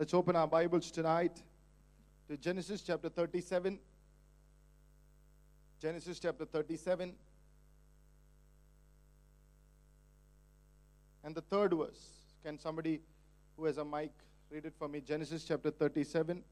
[0.00, 1.42] Let's open our Bibles tonight
[2.26, 3.78] to Genesis chapter 37.
[5.78, 7.12] Genesis chapter 37.
[11.22, 12.00] And the third verse.
[12.42, 13.02] Can somebody
[13.58, 14.12] who has a mic
[14.48, 15.02] read it for me?
[15.02, 16.42] Genesis chapter 37.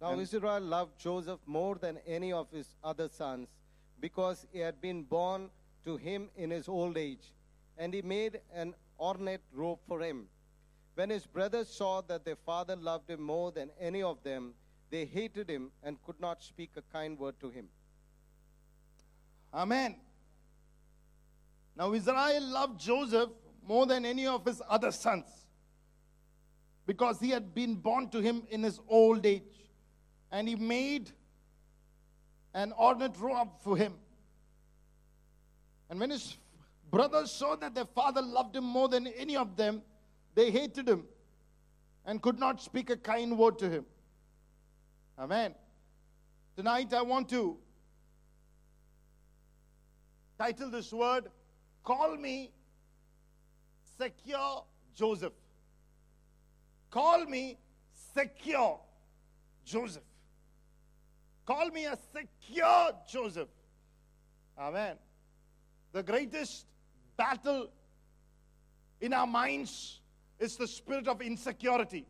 [0.00, 3.48] Now And- Israel loved Joseph more than any of his other sons,
[4.00, 5.50] because he had been born
[5.84, 7.34] to him in his old age,
[7.76, 10.30] and he made an ornate robe for him.
[10.94, 14.54] When his brothers saw that their father loved him more than any of them,
[14.90, 17.68] they hated him and could not speak a kind word to him.
[19.54, 19.96] Amen.
[21.76, 23.30] Now, Israel loved Joseph
[23.66, 25.24] more than any of his other sons
[26.86, 29.42] because he had been born to him in his old age.
[30.30, 31.10] And he made
[32.54, 33.94] an ornate robe for him.
[35.88, 36.36] And when his
[36.90, 39.82] brothers saw that their father loved him more than any of them,
[40.34, 41.04] they hated him
[42.04, 43.84] and could not speak a kind word to him.
[45.18, 45.54] Amen.
[46.56, 47.56] Tonight, I want to
[50.38, 51.28] title this word
[51.84, 52.50] Call Me
[53.98, 55.32] Secure Joseph.
[56.90, 57.58] Call me
[58.14, 58.80] secure
[59.64, 60.02] Joseph.
[61.46, 63.48] Call me a secure Joseph.
[64.58, 64.96] Amen.
[65.92, 66.66] The greatest
[67.16, 67.68] battle
[69.00, 70.01] in our minds
[70.42, 72.04] is the spirit of insecurity.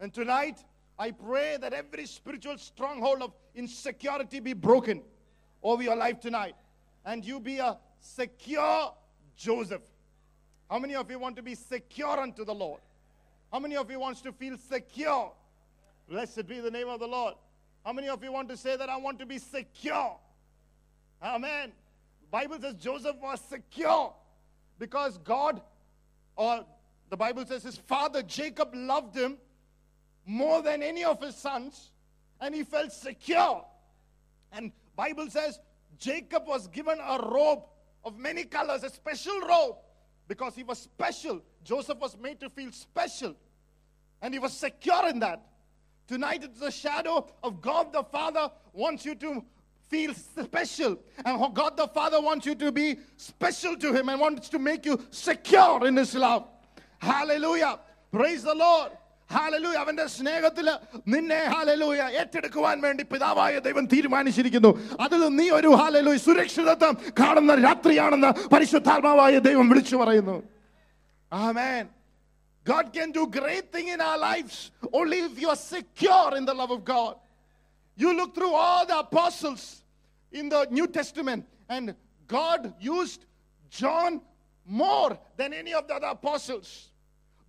[0.00, 0.62] And tonight,
[0.98, 5.02] I pray that every spiritual stronghold of insecurity be broken
[5.62, 6.54] over your life tonight.
[7.06, 8.92] And you be a secure
[9.34, 9.80] Joseph.
[10.70, 12.80] How many of you want to be secure unto the Lord?
[13.50, 15.32] How many of you wants to feel secure?
[16.06, 17.34] Blessed be the name of the Lord.
[17.82, 20.16] How many of you want to say that I want to be secure?
[21.22, 21.72] Amen.
[22.30, 24.12] Bible says Joseph was secure
[24.78, 25.62] because God
[26.36, 26.66] or
[27.10, 29.38] the Bible says his father Jacob loved him
[30.26, 31.90] more than any of his sons
[32.40, 33.64] and he felt secure.
[34.52, 35.58] And Bible says
[35.98, 37.62] Jacob was given a robe
[38.04, 39.76] of many colors, a special robe
[40.28, 41.42] because he was special.
[41.64, 43.34] Joseph was made to feel special
[44.20, 45.42] and he was secure in that.
[46.06, 49.44] Tonight it's the shadow of God the Father wants you to
[49.88, 50.98] feel special.
[51.24, 54.86] And God the Father wants you to be special to Him and wants to make
[54.86, 56.46] you secure in His love.
[56.99, 57.73] Hallelujah.
[58.13, 58.91] Praise the Lord.
[59.29, 60.67] Hallelujah അവന്റെ സ്നേഹത്തിൽ
[61.13, 64.71] നിന്നെ hallelujah ഏറ്റെടുക്കുവാൻ വേണ്ടി പിതാവായ ദൈവം തീരുമാനിച്ചിരിക്കുന്നു
[65.05, 70.37] അതിൽ നീ ഒരു ഹാലലൂയ സുരക്ഷിതത്വം കാണുന്ന രാത്രിയാണെന്ന് പരിശുദ്ധാത്മാവായ ദൈവം വിളിച്ചു പറയുന്നു
[71.31, 71.83] ആമേൻ
[72.65, 76.53] God can do great thing in our lives only if you are secure in the
[76.53, 77.15] love of God.
[77.97, 79.63] You look through all the apostles
[80.33, 81.93] in the New Testament, and
[82.29, 83.25] God used
[83.71, 84.21] John
[84.67, 86.69] more than any of the other apostles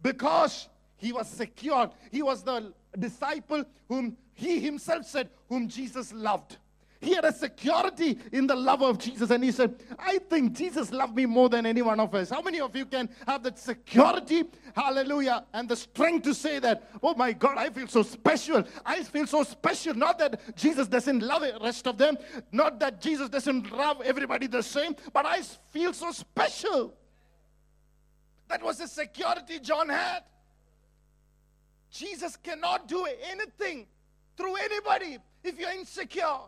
[0.01, 1.89] because he was secure.
[2.11, 6.57] He was the disciple whom he himself said, whom Jesus loved.
[7.01, 10.91] He had a security in the love of Jesus, and he said, I think Jesus
[10.91, 12.29] loved me more than any one of us.
[12.29, 14.43] How many of you can have that security?
[14.75, 15.45] Hallelujah.
[15.53, 18.65] And the strength to say that, oh my God, I feel so special.
[18.85, 19.93] I feel so special.
[19.93, 22.17] Not that Jesus doesn't love the rest of them,
[22.51, 26.93] not that Jesus doesn't love everybody the same, but I feel so special.
[28.49, 30.23] That was the security John had.
[31.91, 33.87] Jesus cannot do anything
[34.35, 36.39] through anybody if you're insecure.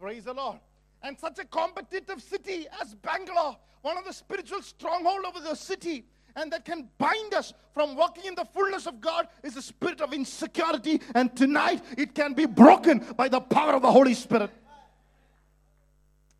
[0.00, 0.58] Praise the Lord.
[1.02, 6.04] And such a competitive city as Bangalore, one of the spiritual stronghold over the city,
[6.36, 10.00] and that can bind us from walking in the fullness of God is the spirit
[10.00, 11.00] of insecurity.
[11.14, 14.50] And tonight it can be broken by the power of the Holy Spirit.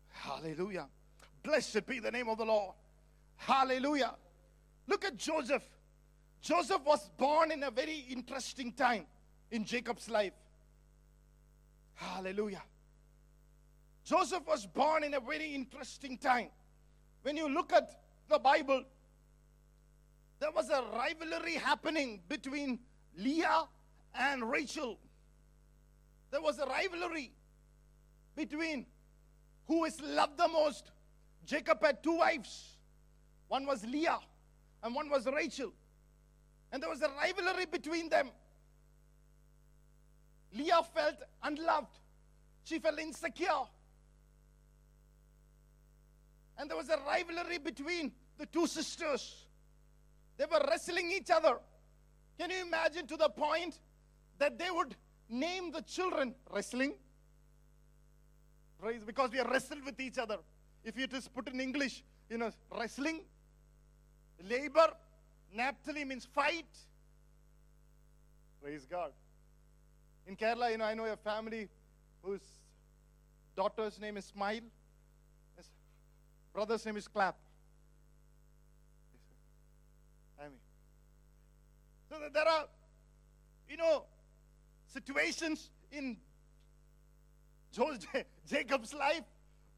[0.09, 0.87] Hallelujah.
[1.43, 2.75] Blessed be the name of the Lord.
[3.35, 4.13] Hallelujah.
[4.89, 5.63] Look at Joseph.
[6.41, 9.05] Joseph was born in a very interesting time
[9.51, 10.33] in Jacob's life.
[11.93, 12.63] Hallelujah.
[14.03, 16.47] Joseph was born in a very interesting time.
[17.21, 18.83] When you look at the Bible,
[20.39, 22.79] there was a rivalry happening between
[23.15, 23.65] Leah
[24.15, 24.97] and Rachel.
[26.31, 27.31] There was a rivalry
[28.35, 28.87] between
[29.67, 30.89] who is loved the most.
[31.45, 32.77] Jacob had two wives.
[33.49, 34.19] One was Leah
[34.83, 35.73] and one was Rachel.
[36.71, 38.29] And there was a rivalry between them.
[40.53, 41.99] Leah felt unloved.
[42.63, 43.65] She felt insecure.
[46.57, 49.45] And there was a rivalry between the two sisters.
[50.37, 51.57] They were wrestling each other.
[52.37, 53.79] Can you imagine to the point
[54.37, 54.95] that they would
[55.29, 56.93] name the children wrestling?
[59.05, 60.37] Because we are wrestled with each other.
[60.83, 63.21] If it is put in English, you know, wrestling,
[64.47, 64.93] labor,
[65.53, 66.65] Naphtali means fight,
[68.61, 69.11] Praise God.
[70.27, 71.69] In Kerala, you know, I know a family
[72.21, 72.41] whose
[73.55, 74.61] daughter's name is Smile,
[75.55, 75.69] his
[76.53, 77.37] brother's name is Clap.
[80.39, 80.51] I mean,
[82.09, 82.65] so there are,
[83.69, 84.03] you know,
[84.87, 86.17] situations in
[88.49, 89.23] Jacob's life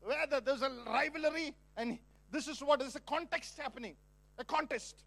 [0.01, 1.99] where there's a rivalry, and
[2.31, 3.95] this is what is the context happening
[4.37, 5.03] a contest.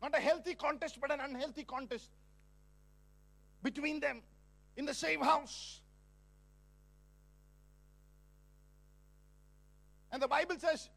[0.00, 2.10] Not a healthy contest, but an unhealthy contest
[3.62, 4.22] between them
[4.76, 5.80] in the same house.
[10.10, 10.90] And the Bible says,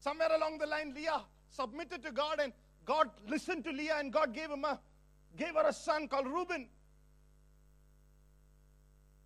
[0.00, 2.52] somewhere along the line, Leah submitted to God, and
[2.84, 4.80] God listened to Leah, and God gave him a
[5.36, 6.68] gave her a son called Reuben.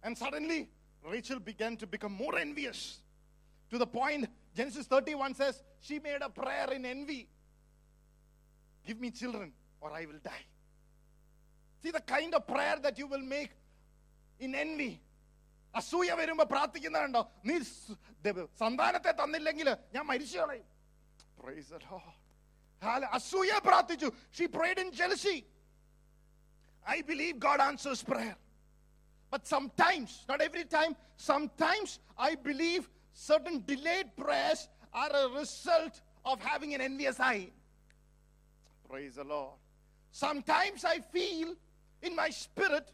[0.03, 0.69] And suddenly,
[1.03, 2.99] Rachel began to become more envious.
[3.71, 7.22] To the point, Genesis 31 says, she made a prayer in envy
[8.88, 9.50] Give me children,
[9.82, 10.46] or I will die.
[11.82, 13.52] See the kind of prayer that you will make
[14.40, 14.92] in envy.
[15.76, 17.96] അസൂയ വരുമ്പോ പ്രാർത്ഥിക്കുന്നുണ്ടോ നീ സ്-
[18.26, 20.68] ദൈവ- സന്താനത്തെ തന്നില്ലെങ്കിൽ ഞാൻ മരിച്ചു കളയും
[21.42, 22.08] Praise the Lord.
[22.82, 24.08] Hall- അസൂയ പ്രാർത്ഥിച്ചു
[24.38, 25.38] she prayed in jealousy
[26.86, 28.36] I believe God answers prayer.
[29.34, 30.94] But sometimes, not every time,
[31.30, 31.90] sometimes
[32.28, 32.84] I believe
[33.28, 34.62] certain delayed prayers
[34.95, 37.51] are a result of having an envious eye.
[38.89, 39.55] Praise the Lord.
[40.13, 41.55] Sometimes I feel
[42.03, 42.93] in my spirit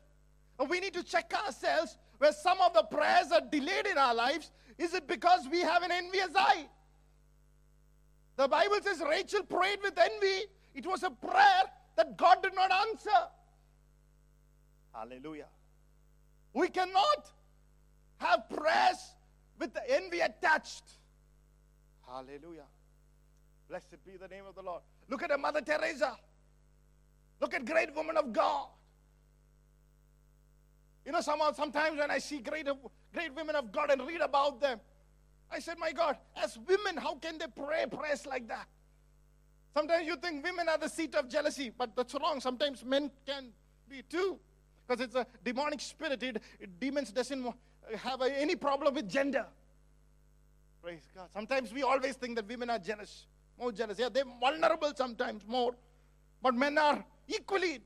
[0.59, 4.15] uh, we need to check ourselves where some of the prayers are delayed in our
[4.15, 4.51] lives.
[4.79, 6.67] Is it because we have an envious eye?
[8.37, 10.47] The Bible says Rachel prayed with envy.
[10.75, 11.63] It was a prayer
[11.97, 13.11] that God did not answer.
[14.95, 15.49] Hallelujah.
[16.53, 17.31] We cannot
[18.19, 19.15] have prayers
[19.59, 20.85] with the envy attached.
[22.13, 22.67] Hallelujah.
[23.69, 24.83] Blessed be the name of the Lord.
[25.09, 26.17] Look at Mother Teresa.
[27.41, 28.67] Look at great women of God.
[31.07, 32.69] You know, somehow, sometimes when I see great,
[33.13, 34.81] great women of God and read about them,
[35.51, 38.67] I said, My God, as women, how can they pray prayers like that?
[39.75, 42.41] Sometimes you think women are the seat of jealousy, but that's wrong.
[42.41, 43.47] Sometimes men can
[43.89, 44.39] be too,
[44.87, 46.23] because it's a demonic spirit.
[46.23, 47.47] It, it- demons doesn't
[47.97, 49.47] have any problem with gender.
[50.83, 51.29] Praise God.
[51.33, 53.27] Sometimes we always think that women are jealous,
[53.59, 53.99] more jealous.
[53.99, 55.75] Yeah, they're vulnerable sometimes more,
[56.43, 57.81] but men are equally.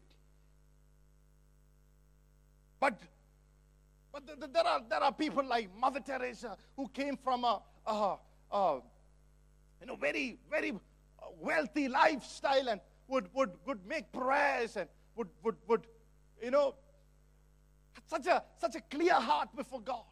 [2.78, 3.00] But
[4.12, 7.60] but th- th- there are there are people like Mother Teresa who came from a,
[7.86, 8.16] a,
[8.52, 8.80] a
[9.80, 15.28] you know very very uh, wealthy lifestyle and would would would make prayers and would
[15.42, 15.86] would would
[16.40, 16.74] you know
[18.06, 20.04] such a such a clear heart before God.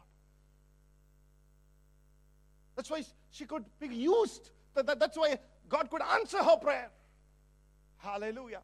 [2.75, 4.51] That's why she could be used.
[4.73, 5.37] That, that- that's why
[5.69, 6.89] God could answer her prayer.
[7.97, 8.61] Hallelujah.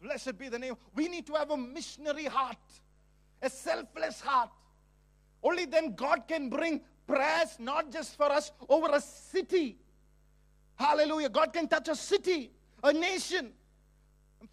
[0.00, 0.76] Blessed be the name.
[0.94, 2.56] We need to have a missionary heart,
[3.42, 4.50] a selfless heart.
[5.42, 9.78] Only then God can bring prayers not just for us over a city.
[10.76, 11.28] Hallelujah.
[11.28, 12.52] God can touch a city,
[12.84, 13.52] a nation,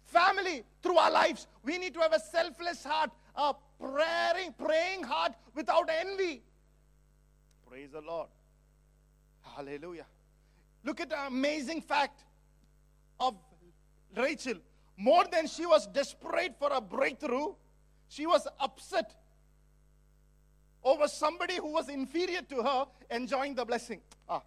[0.06, 1.46] family through our lives.
[1.62, 6.42] We need to have a selfless heart, a praying, praying heart without envy.
[7.68, 8.28] Praise the Lord.
[9.56, 10.04] Hallelujah.
[10.84, 12.20] Look at the amazing fact
[13.18, 13.34] of
[14.14, 14.56] Rachel.
[14.98, 17.54] More than she was desperate for a breakthrough,
[18.08, 19.14] she was upset
[20.84, 24.00] over somebody who was inferior to her enjoying the blessing.
[24.28, 24.42] Ah.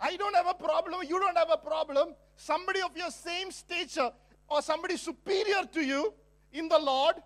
[0.00, 2.14] I don't have a problem, you don't have a problem.
[2.36, 4.10] Somebody of your same stature
[4.48, 6.14] or somebody superior to you
[6.52, 7.16] in the Lord,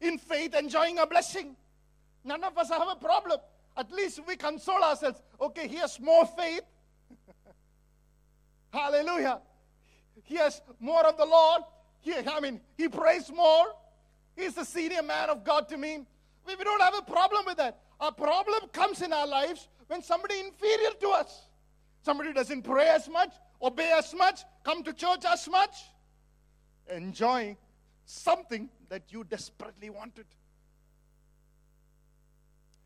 [0.00, 1.56] in faith, enjoying a blessing.
[2.24, 3.38] None of us have a problem.
[3.78, 5.22] At least we console ourselves.
[5.40, 6.62] Okay, he has more faith.
[8.72, 9.40] Hallelujah.
[10.24, 11.62] He has more of the Lord.
[12.00, 13.66] He, I mean, he prays more.
[14.36, 16.00] He's the senior man of God to me.
[16.44, 17.78] We, we don't have a problem with that.
[18.00, 21.46] Our problem comes in our lives when somebody inferior to us.
[22.02, 23.32] Somebody doesn't pray as much,
[23.62, 25.76] obey as much, come to church as much,
[26.90, 27.56] enjoying
[28.04, 30.26] something that you desperately wanted.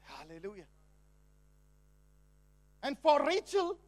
[0.03, 0.65] Hallelujah.
[2.83, 3.79] And for Rachel,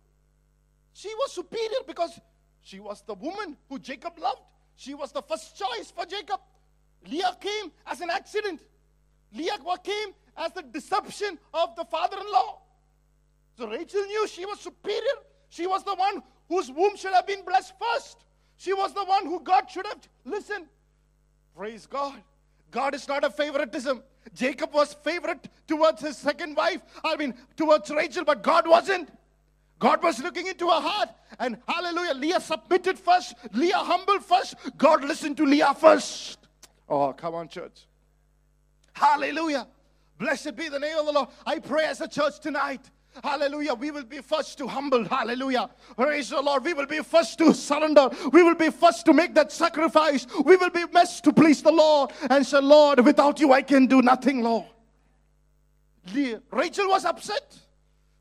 [0.92, 2.18] she was superior because
[2.60, 4.42] she was the woman who Jacob loved.
[4.76, 6.40] She was the first choice for Jacob.
[7.06, 8.60] Leah came as an accident.
[9.32, 12.62] Leah came as the deception of the father in law.
[13.56, 15.16] So Rachel knew she was superior.
[15.48, 18.24] She was the one whose womb should have been blessed first.
[18.56, 20.66] She was the one who God should have listened.
[21.56, 22.14] Praise God.
[22.70, 24.02] God is not a favoritism.
[24.32, 29.10] Jacob was favorite towards his second wife, I mean, towards Rachel, but God wasn't.
[29.78, 34.54] God was looking into her heart, And hallelujah, Leah submitted first, Leah humbled first.
[34.78, 36.38] God listened to Leah first.
[36.88, 37.86] Oh, come on, church.
[38.92, 39.66] Hallelujah.
[40.18, 41.28] Blessed be the name of the Lord.
[41.44, 42.88] I pray as a church tonight.
[43.22, 43.74] Hallelujah.
[43.74, 45.04] We will be first to humble.
[45.04, 45.70] Hallelujah.
[45.96, 46.64] Praise the Lord.
[46.64, 48.08] We will be first to surrender.
[48.32, 50.26] We will be first to make that sacrifice.
[50.44, 53.86] We will be best to please the Lord and say, Lord, without you, I can
[53.86, 54.66] do nothing, Lord.
[56.50, 57.58] Rachel was upset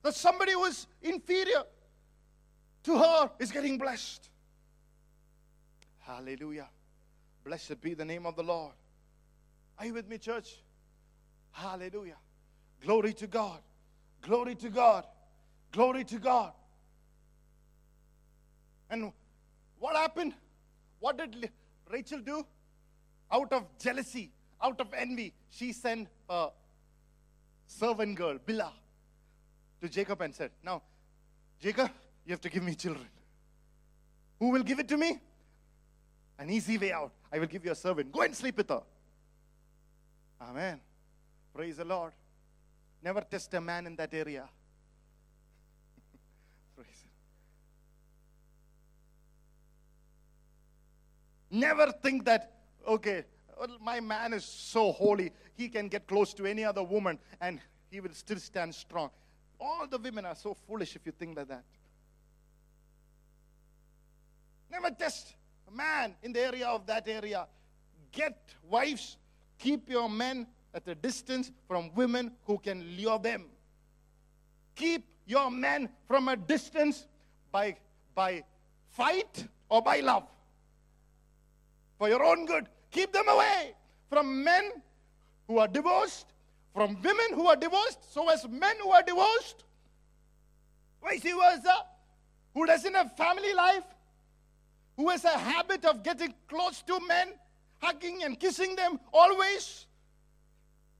[0.03, 1.63] that somebody was inferior
[2.83, 4.29] to her is getting blessed.
[6.01, 6.67] Hallelujah.
[7.43, 8.73] Blessed be the name of the Lord.
[9.79, 10.61] Are you with me, church?
[11.51, 12.17] Hallelujah.
[12.83, 13.59] Glory to God.
[14.23, 15.05] Glory to God.
[15.71, 16.53] Glory to God.
[18.89, 19.11] And
[19.79, 20.33] what happened?
[20.99, 21.49] What did
[21.91, 22.45] Rachel do?
[23.31, 26.49] Out of jealousy, out of envy, she sent a
[27.67, 28.71] servant girl, Bilhah,
[29.81, 30.81] to Jacob and said, Now,
[31.59, 31.89] Jacob,
[32.25, 33.07] you have to give me children.
[34.39, 35.19] Who will give it to me?
[36.39, 37.11] An easy way out.
[37.31, 38.11] I will give you a servant.
[38.11, 38.81] Go and sleep with her.
[40.41, 40.79] Amen.
[41.53, 42.13] Praise the Lord.
[43.03, 44.47] Never test a man in that area.
[51.51, 52.53] Never think that,
[52.87, 53.25] okay,
[53.59, 57.59] well, my man is so holy, he can get close to any other woman and
[57.91, 59.09] he will still stand strong.
[59.59, 61.65] All the women are so foolish if you think like that.
[64.71, 65.35] Never test
[65.67, 67.47] a man in the area of that area.
[68.11, 68.37] Get
[68.69, 69.17] wives,
[69.59, 73.45] keep your men at a distance from women who can lure them.
[74.75, 77.07] Keep your men from a distance
[77.51, 77.77] by,
[78.15, 78.43] by
[78.91, 80.27] fight or by love.
[81.97, 82.67] For your own good.
[82.91, 83.75] Keep them away
[84.09, 84.71] from men
[85.47, 86.33] who are divorced,
[86.73, 89.63] from women who are divorced, so as men who are divorced.
[91.01, 91.75] Vice versa.
[92.53, 93.83] Who doesn't have family life,
[94.95, 97.29] who has a habit of getting close to men,
[97.79, 99.87] hugging and kissing them always,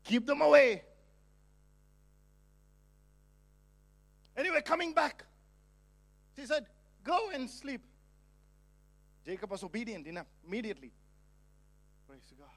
[0.03, 0.83] keep them away.
[4.35, 5.23] Anyway, coming back,
[6.35, 6.65] she said,
[7.03, 7.81] Go and sleep.
[9.25, 10.91] Jacob was obedient enough immediately.
[12.07, 12.47] Praise God.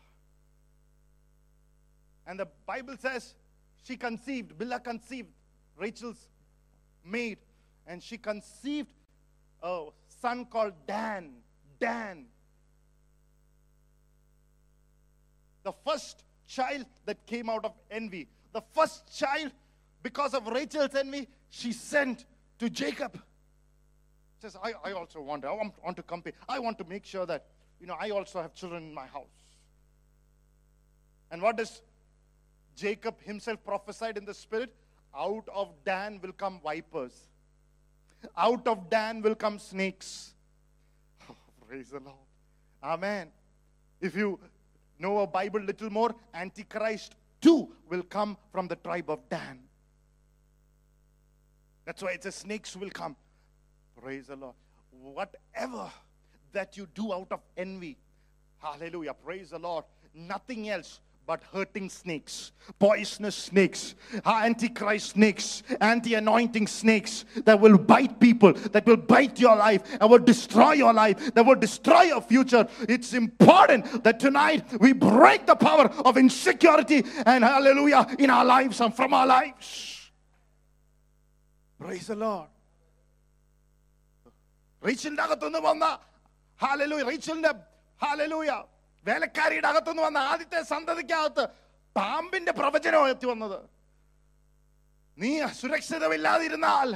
[2.26, 3.34] And the Bible says
[3.84, 5.28] she conceived, Bilhah conceived,
[5.76, 6.28] Rachel's
[7.04, 7.38] maid,
[7.86, 8.88] and she conceived
[9.62, 9.86] a
[10.20, 11.34] son called Dan.
[11.78, 12.26] Dan.
[15.62, 18.28] The first child that came out of envy.
[18.52, 19.52] The first child,
[20.02, 22.24] because of Rachel's envy, she sent
[22.58, 23.20] to Jacob.
[24.40, 26.32] Says, I, I also want, I want, want to compare.
[26.48, 27.46] I want to make sure that,
[27.80, 29.26] you know, I also have children in my house.
[31.30, 31.82] And what does
[32.76, 34.74] Jacob himself prophesied in the spirit?
[35.16, 37.28] Out of Dan will come vipers.
[38.36, 40.34] Out of Dan will come snakes.
[41.28, 41.34] Oh,
[41.68, 42.16] praise the Lord.
[42.82, 43.28] Amen.
[44.00, 44.38] If you
[44.98, 49.60] know a Bible little more, Antichrist too will come from the tribe of Dan.
[51.84, 53.16] That's why it says snakes will come.
[54.00, 54.54] Praise the Lord.
[54.90, 55.90] Whatever
[56.52, 57.96] that you do out of envy,
[58.58, 59.84] hallelujah, praise the Lord,
[60.14, 63.95] nothing else but hurting snakes, poisonous snakes,
[64.25, 70.09] antichrist snakes, anti anointing snakes that will bite people, that will bite your life, and
[70.09, 72.67] will destroy your life, that will destroy your future.
[72.81, 78.81] It's important that tonight we break the power of insecurity and hallelujah in our lives
[78.81, 80.11] and from our lives.
[81.79, 82.47] Praise the Lord.
[84.87, 85.85] റീച്ചിലിന്റെ അകത്തുനിന്ന് വന്ന
[86.61, 87.51] hallelujah റീച്ചിലിന്റെ
[88.03, 88.51] hallelujah
[89.06, 91.44] വേലക്കാരിയുടെ അകത്തുനിന്ന് വന്ന ആദ്യത്തെ സന്തതിക്കകത്ത്
[91.96, 93.58] പാമ്പിന്റെ പ്രവചനം എത്തി വന്നത്
[95.18, 96.90] നീ സുരക്ഷിതമില്ലാതിരുന്നാൽ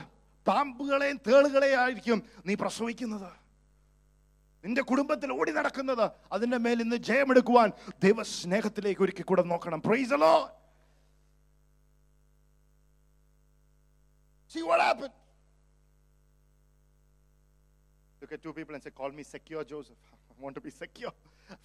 [0.47, 3.31] പാമ്പുകളെയും തേളുകളെയും ആയിരിക്കും നീ പ്രസവിക്കുന്നത്
[4.65, 7.69] നിന്റെ കുടുംബത്തിൽ ഓടി നടക്കുന്നത് അതിന്റെ മേൽ ഇന്ന് ജയമെടുക്കുവാൻ
[8.05, 10.35] ദൈവസ്നേഹത്തിലേക്ക് ഒരുക്കി കൂടെ നോക്കണം praise Lord
[14.51, 15.13] See what happened?
[18.21, 19.97] Look at two people and say, Call me secure, Joseph.
[20.31, 21.13] I want to be secure.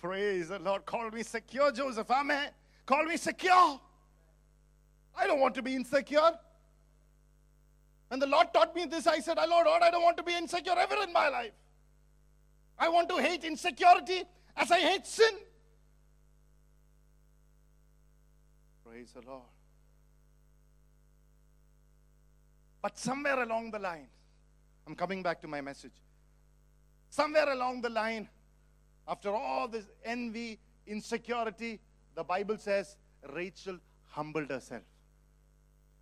[0.02, 0.86] Praise the Lord.
[0.86, 2.10] Call me secure, Joseph.
[2.10, 2.50] Amen.
[2.86, 3.80] Call me secure.
[5.18, 6.32] I don't want to be insecure.
[8.12, 10.24] And the Lord taught me this, I said, oh, Lord, Lord, I don't want to
[10.24, 11.54] be insecure ever in my life.
[12.78, 14.24] I want to hate insecurity
[14.56, 15.34] as I hate sin.
[18.86, 19.44] Praise the Lord.
[22.82, 24.08] But somewhere along the line,
[24.86, 25.94] I'm coming back to my message.
[27.10, 28.30] Somewhere along the line,
[29.08, 31.80] after all this envy, insecurity,
[32.16, 32.98] the Bible says
[33.34, 33.78] Rachel
[34.10, 34.84] humbled herself.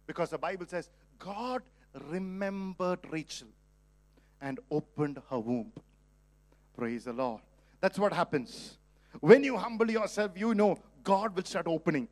[0.07, 1.63] Because the Bible says God
[2.09, 3.47] remembered Rachel
[4.41, 5.71] and opened her womb.
[6.77, 7.41] Praise the Lord.
[7.79, 8.77] That's what happens.
[9.19, 12.07] When you humble yourself, you know God will start opening.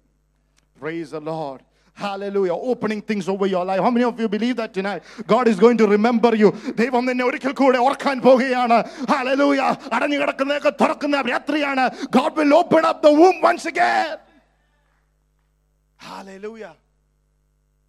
[0.79, 1.61] Praise the Lord.
[1.94, 2.52] Hallelujah.
[2.52, 3.80] Opening things over your life.
[3.80, 5.02] How many of you believe that tonight?
[5.26, 6.48] God is going to remember you.
[6.80, 8.78] ദൈവം നിന്നെ ഒരിക്കൽ കൂടെ ഓർക്കാൻ പോവുകയാണ്
[9.12, 9.70] Hallelujah.
[9.96, 11.84] അടഞ്ഞു കിടക്കുന്നതൊക്കെ തുറക്കുന്ന രാത്രിയാണ്
[12.18, 14.18] God will open up the womb once again.
[15.96, 16.74] Hallelujah.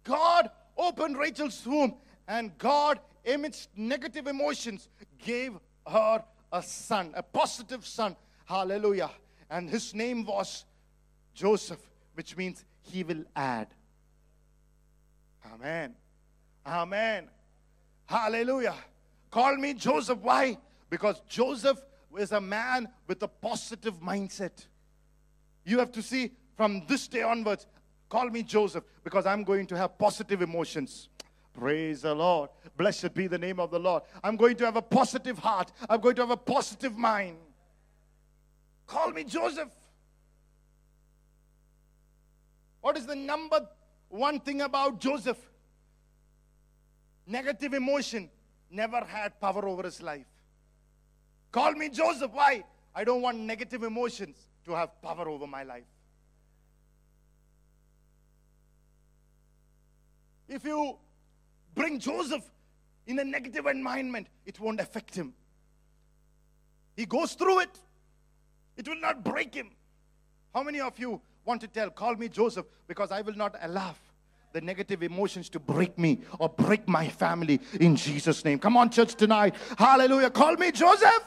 [0.04, 0.44] God
[0.76, 1.94] opened Rachel's womb
[2.26, 2.96] and God,
[3.26, 5.52] amidst negative emotions, gave
[5.86, 6.14] her
[6.52, 8.16] a son, a positive son.
[8.46, 9.10] Hallelujah.
[9.50, 10.48] And his name was
[11.34, 11.80] Joseph,
[12.14, 13.68] which means he will add.
[15.51, 15.95] Amen.
[16.65, 17.29] Amen.
[18.05, 18.75] Hallelujah.
[19.29, 20.19] Call me Joseph.
[20.19, 20.57] Why?
[20.89, 21.81] Because Joseph
[22.17, 24.65] is a man with a positive mindset.
[25.65, 27.65] You have to see from this day onwards,
[28.09, 31.09] call me Joseph because I'm going to have positive emotions.
[31.53, 32.49] Praise the Lord.
[32.77, 34.03] Blessed be the name of the Lord.
[34.23, 35.71] I'm going to have a positive heart.
[35.89, 37.37] I'm going to have a positive mind.
[38.87, 39.69] Call me Joseph.
[42.81, 43.67] What is the number
[44.13, 45.37] one thing about Joseph?
[47.25, 48.29] Negative emotion
[48.69, 50.27] never had power over his life.
[51.51, 52.31] Call me Joseph.
[52.31, 52.63] Why?
[52.93, 55.83] I don't want negative emotions to have power over my life.
[60.47, 60.97] If you
[61.73, 62.43] bring Joseph
[63.07, 65.33] in a negative environment, it won't affect him.
[66.95, 67.79] He goes through it,
[68.77, 69.71] it will not break him.
[70.53, 73.95] How many of you want to tell, call me Joseph, because I will not allow
[74.53, 78.59] the negative emotions to break me or break my family in Jesus' name?
[78.59, 79.55] Come on, church, tonight.
[79.77, 80.29] Hallelujah.
[80.29, 81.23] Call me Joseph.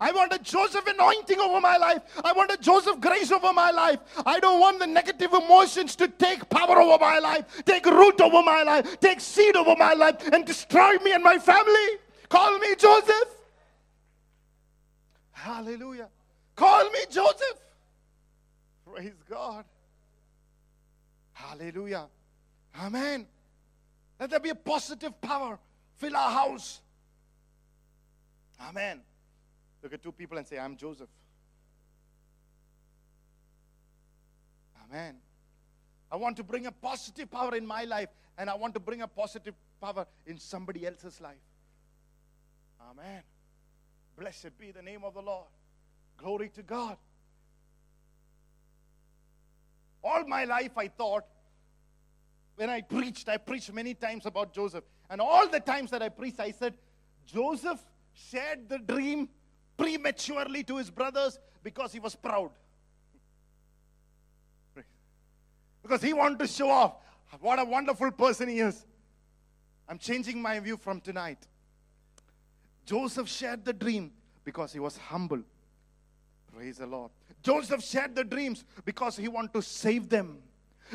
[0.00, 2.02] I want a Joseph anointing over my life.
[2.22, 3.98] I want a Joseph grace over my life.
[4.24, 8.42] I don't want the negative emotions to take power over my life, take root over
[8.42, 11.98] my life, take seed over my life, and destroy me and my family.
[12.28, 13.28] Call me Joseph.
[15.32, 16.08] Hallelujah.
[16.54, 17.58] Call me Joseph.
[18.92, 19.64] Praise God.
[21.32, 22.06] Hallelujah.
[22.80, 23.26] Amen.
[24.18, 25.58] Let there be a positive power.
[25.96, 26.80] Fill our house.
[28.60, 29.00] Amen.
[29.82, 31.08] Look at two people and say, I'm Joseph.
[34.84, 35.16] Amen.
[36.10, 39.02] I want to bring a positive power in my life, and I want to bring
[39.02, 41.36] a positive power in somebody else's life.
[42.90, 43.22] Amen.
[44.18, 45.46] Blessed be the name of the Lord.
[46.16, 46.96] Glory to God.
[50.02, 51.24] All my life, I thought,
[52.56, 54.84] when I preached, I preached many times about Joseph.
[55.10, 56.74] And all the times that I preached, I said,
[57.26, 57.80] Joseph
[58.12, 59.28] shared the dream
[59.76, 62.50] prematurely to his brothers because he was proud.
[65.82, 66.96] Because he wanted to show off
[67.40, 68.84] what a wonderful person he is.
[69.88, 71.46] I'm changing my view from tonight.
[72.84, 74.12] Joseph shared the dream
[74.44, 75.42] because he was humble.
[76.58, 77.12] Praise the Lord.
[77.44, 80.38] Joseph shared the dreams because he wanted to save them.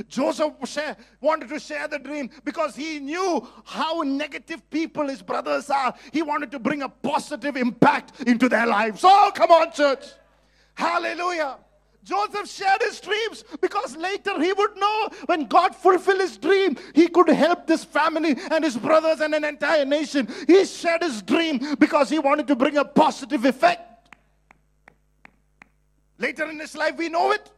[0.10, 5.70] Joseph share, wanted to share the dream because he knew how negative people his brothers
[5.70, 5.94] are.
[6.12, 9.04] He wanted to bring a positive impact into their lives.
[9.06, 10.04] Oh, come on, church.
[10.74, 11.60] Hallelujah.
[12.04, 17.08] Joseph shared his dreams because later he would know when God fulfilled his dream, he
[17.08, 20.28] could help this family and his brothers and an entire nation.
[20.46, 23.93] He shared his dream because he wanted to bring a positive effect.
[26.19, 27.51] Later in his life, we know it.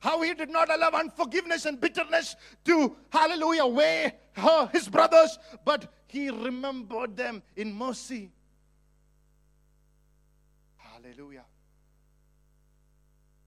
[0.00, 5.86] How he did not allow unforgiveness and bitterness to, hallelujah, weigh her, his brothers, but
[6.08, 8.30] he remembered them in mercy.
[10.76, 11.44] Hallelujah.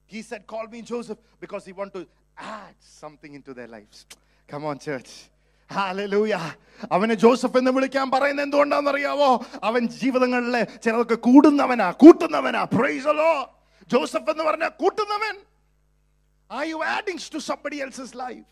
[0.06, 2.06] He said, Call me Joseph because he wanted to
[2.38, 4.06] add something into their lives.
[4.48, 5.10] Come on, church.
[5.70, 6.34] Hallelujah
[6.96, 9.30] അവനെ Joseph എന്ന് വിളിക്കാൻ പറയുന്നത് എന്തുകൊണ്ടാണെന്നറിയാവോ
[9.68, 13.30] അവൻ ജീവിതങ്ങളിലെ ചിലതൊക്കെ കൂടുന്നവനാ കൂട്ടുന്നവനാ പ്രൈസലോ
[13.92, 15.36] Joseph എന്ന് പറഞ്ഞാൽ കൂട്ടുന്നവൻ
[16.56, 18.50] Are you adding to somebody else's life?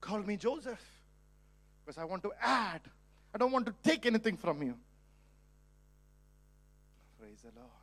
[0.00, 0.84] Call me Joseph
[1.78, 2.82] because I want to add.
[3.34, 4.74] I don't want to take anything from you.
[7.18, 7.82] Praise the Lord.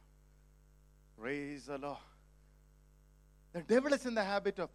[1.20, 1.98] Praise the Lord.
[3.52, 4.70] The devil is in the habit of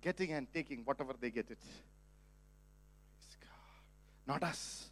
[0.00, 1.58] getting and taking whatever they get it.
[3.18, 3.82] Praise God.
[4.26, 4.86] Not us.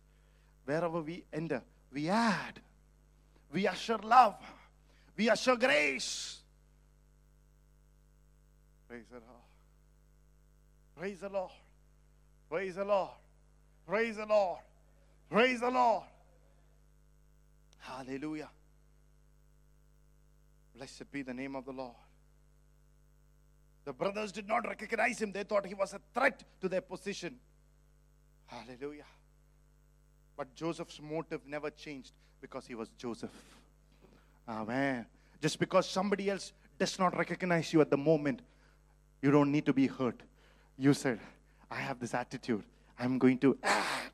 [0.67, 2.61] Wherever we enter, we add.
[3.53, 4.37] We usher love.
[5.18, 6.38] We usher grace.
[8.88, 9.32] Praise the Lord.
[10.96, 11.52] Praise the Lord.
[12.50, 13.10] Praise the Lord.
[13.88, 14.60] Praise the Lord.
[15.30, 16.04] Praise the Lord.
[17.80, 18.50] Hallelujah.
[20.76, 21.96] Blessed be the name of the Lord.
[23.86, 25.32] The brothers did not recognize him.
[25.32, 27.38] They thought he was a threat to their position.
[28.46, 29.06] Hallelujah.
[30.36, 33.32] But Joseph's motive never changed because he was Joseph.
[34.48, 35.06] Amen.
[35.42, 38.42] Just because somebody else does not recognize you at the moment,
[39.22, 40.22] you don't need to be hurt.
[40.78, 41.20] You said,
[41.70, 42.64] I have this attitude.
[43.00, 44.12] I'm going to add.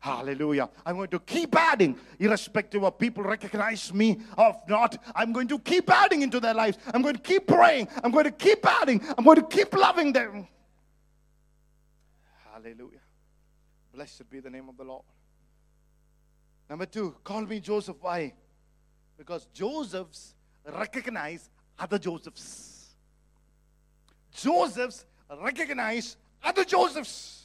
[0.00, 0.68] Hallelujah.
[0.84, 5.00] I'm going to keep adding, irrespective of people recognize me or not.
[5.14, 6.76] I'm going to keep adding into their lives.
[6.92, 7.86] I'm going to keep praying.
[8.02, 9.00] I'm going to keep adding.
[9.16, 10.48] I'm going to keep loving them.
[12.52, 12.98] Hallelujah.
[13.94, 15.04] Blessed be the name of the Lord.
[16.68, 17.96] Number two, call me Joseph.
[18.00, 18.32] Why?
[19.16, 20.34] Because Josephs
[20.66, 22.94] recognize other Josephs.
[24.32, 25.04] Josephs
[25.42, 27.42] recognize other Josephs.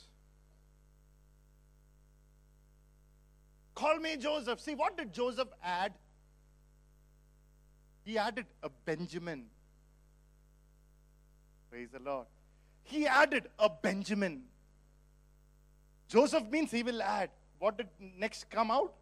[3.76, 4.60] Call me Joseph.
[4.60, 5.94] See, what did Joseph add?
[8.04, 9.46] He added a Benjamin.
[11.70, 12.26] Praise the Lord.
[12.84, 14.44] He added a Benjamin.
[16.08, 17.30] Joseph means he will add.
[17.60, 18.94] What did next come out?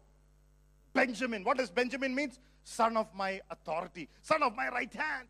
[0.96, 1.44] Benjamin.
[1.44, 2.38] What does Benjamin means?
[2.64, 5.28] Son of my authority, son of my right hand.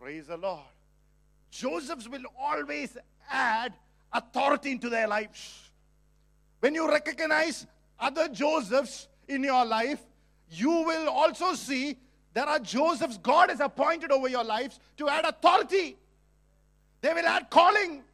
[0.00, 0.60] Praise the Lord.
[1.50, 2.96] Josephs will always
[3.28, 3.72] add
[4.12, 5.70] authority into their lives.
[6.60, 7.66] When you recognize
[7.98, 10.00] other Josephs in your life,
[10.50, 11.98] you will also see
[12.34, 15.96] there are Josephs God has appointed over your lives to add authority.
[17.00, 18.04] They will add calling.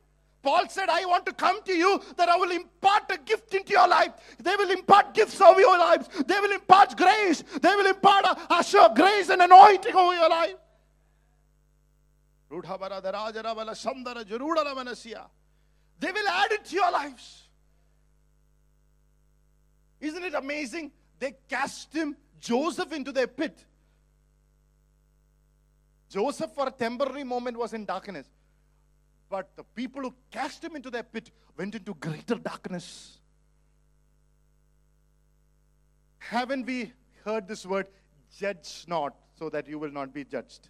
[0.44, 3.72] Paul said, I want to come to you that I will impart a gift into
[3.72, 4.12] your life.
[4.38, 6.06] They will impart gifts over your lives.
[6.26, 7.42] They will impart grace.
[7.62, 10.56] They will impart a, a sure grace and anointing over your life.
[15.98, 17.48] They will add it to your lives.
[19.98, 20.92] Isn't it amazing?
[21.18, 23.64] They cast him, Joseph, into their pit.
[26.10, 28.26] Joseph, for a temporary moment, was in darkness.
[29.28, 33.18] But the people who cast him into their pit went into greater darkness.
[36.18, 36.92] Haven't we
[37.24, 37.86] heard this word,
[38.38, 40.68] judge not, so that you will not be judged?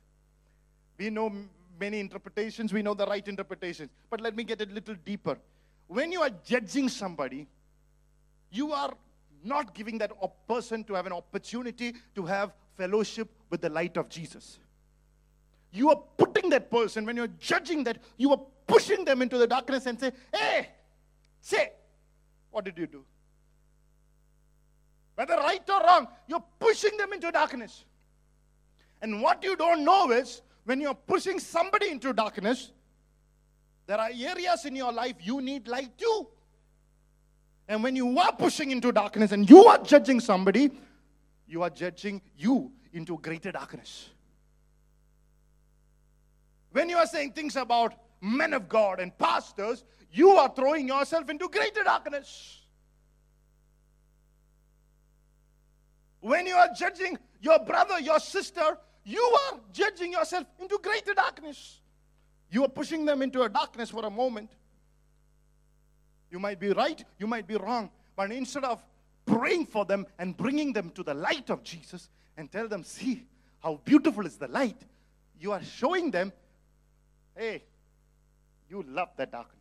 [0.98, 1.32] We know
[1.78, 3.90] many interpretations, we know the right interpretations.
[4.10, 5.38] But let me get a little deeper.
[5.86, 7.46] When you are judging somebody,
[8.50, 8.94] you are
[9.44, 10.12] not giving that
[10.48, 14.58] person to have an opportunity to have fellowship with the light of Jesus.
[15.74, 19.46] You are putting that person, when you're judging that, you are pushing them into the
[19.48, 20.68] darkness and say, hey,
[21.40, 21.72] say,
[22.52, 23.04] what did you do?
[25.16, 27.84] Whether right or wrong, you're pushing them into darkness.
[29.02, 32.70] And what you don't know is, when you're pushing somebody into darkness,
[33.86, 36.28] there are areas in your life you need light too.
[37.66, 40.70] And when you are pushing into darkness and you are judging somebody,
[41.48, 44.10] you are judging you into greater darkness.
[46.74, 51.30] When you are saying things about men of God and pastors, you are throwing yourself
[51.30, 52.62] into greater darkness.
[56.18, 61.80] When you are judging your brother, your sister, you are judging yourself into greater darkness.
[62.50, 64.50] You are pushing them into a darkness for a moment.
[66.28, 68.82] You might be right, you might be wrong, but instead of
[69.26, 73.22] praying for them and bringing them to the light of Jesus and tell them, see
[73.60, 74.82] how beautiful is the light,
[75.38, 76.32] you are showing them,
[77.35, 77.63] hey,
[78.69, 79.55] you love the darkness.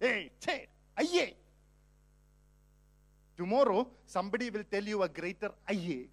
[0.00, 0.66] Hey, Ted,
[0.98, 1.34] aye.
[3.38, 6.06] Tomorrow, somebody will tell you a greater aye.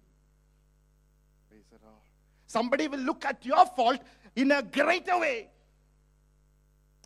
[1.48, 2.06] Praise the Lord.
[2.46, 4.00] Somebody will look at your fault
[4.36, 5.48] in a greater way.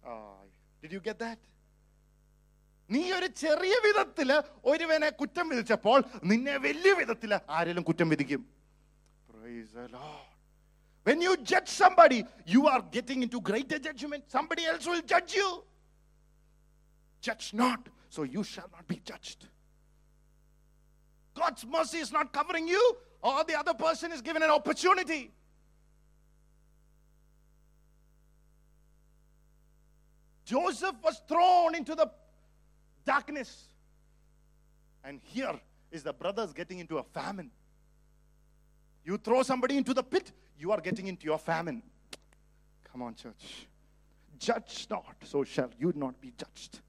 [0.06, 0.36] Oh,
[0.82, 1.38] did you get that?
[2.90, 4.34] നീ ഒരു ചെറിയ വിധത്തില്
[4.70, 5.96] ഒരുവനെ കുറ്റം വിധിച്ചപ്പോൾ
[6.30, 8.42] നിന്നെ വലിയ വിധത്തില് ആരെങ്കിലും കുറ്റം വിധിക്കും
[9.30, 10.29] Praise the Lord.
[11.03, 14.25] when you judge somebody, you are getting into greater judgment.
[14.27, 15.63] Somebody else will judge you.
[17.21, 19.47] Judge not, so you shall not be judged.
[21.33, 25.31] God's mercy is not covering you, or the other person is given an opportunity.
[30.45, 32.11] Joseph was thrown into the
[33.05, 33.69] darkness.
[35.03, 35.59] And here
[35.91, 37.49] is the brothers getting into a famine.
[39.05, 41.81] You throw somebody into the pit, you are getting into your famine.
[42.91, 43.67] Come on, church.
[44.37, 46.79] Judge not, so shall you not be judged.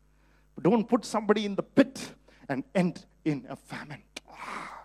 [0.60, 2.12] Don't put somebody in the pit
[2.48, 4.02] and end in a famine.
[4.30, 4.84] Ah.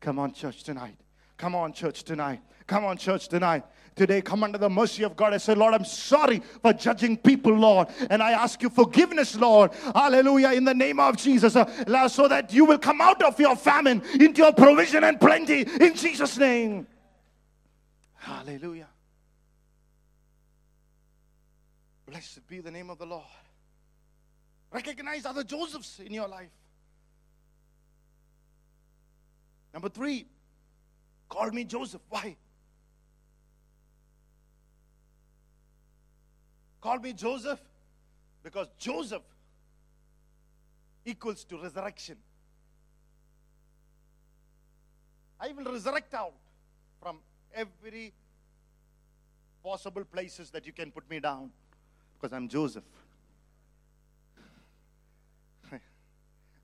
[0.00, 0.96] Come on, church, tonight.
[1.36, 2.40] Come on, church, tonight.
[2.66, 3.64] Come on, church, tonight.
[3.94, 5.34] Today, come under the mercy of God.
[5.34, 7.88] I say, Lord, I'm sorry for judging people, Lord.
[8.10, 9.72] And I ask you forgiveness, Lord.
[9.94, 10.52] Hallelujah.
[10.52, 11.54] In the name of Jesus.
[11.54, 15.62] uh, so that you will come out of your famine into your provision and plenty
[15.62, 16.86] in Jesus' name.
[18.22, 18.86] Hallelujah.
[22.06, 23.24] Blessed be the name of the Lord.
[24.70, 26.52] Recognize other Josephs in your life.
[29.74, 30.26] Number three,
[31.28, 32.00] call me Joseph.
[32.08, 32.36] Why?
[36.80, 37.60] Call me Joseph
[38.44, 39.22] because Joseph
[41.04, 42.18] equals to resurrection.
[45.40, 46.34] I will resurrect out
[47.53, 48.05] every
[49.63, 51.51] possible places that you can put me down
[52.13, 52.87] because I'm Joseph.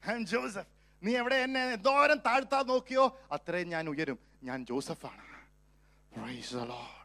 [0.03, 0.69] I'm Joseph.
[1.01, 5.23] നീ എവിടെ എന്നെ എന്തോരം താഴ്ത്താൻ നോക്കിയോ അത്രയും ഞാൻ ഉയരും ഞാൻ ജോസഫാണ്
[6.15, 6.97] Praise the Lord.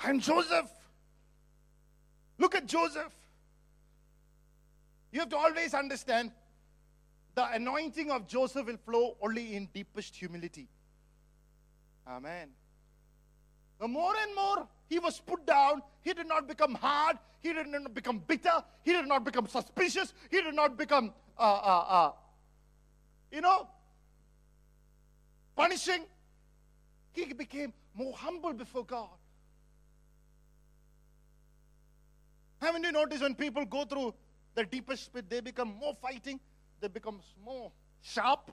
[0.00, 0.70] I'm Joseph.
[2.38, 3.12] Look at Joseph.
[5.12, 6.30] You have to always understand
[7.36, 10.66] the anointing of Joseph will flow only in deepest humility.
[12.06, 12.48] Amen.
[13.79, 17.67] The more and more he was put down, he did not become hard, he did
[17.67, 22.11] not become bitter, he did not become suspicious, he did not become, uh, uh, uh,
[23.31, 23.67] you know,
[25.55, 26.05] punishing.
[27.13, 29.09] He became more humble before God.
[32.61, 34.13] Haven't you noticed when people go through
[34.55, 36.39] the deepest pit, they become more fighting,
[36.81, 38.51] they become more sharp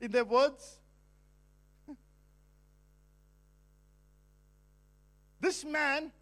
[0.00, 0.81] in their words?
[5.42, 6.12] This man,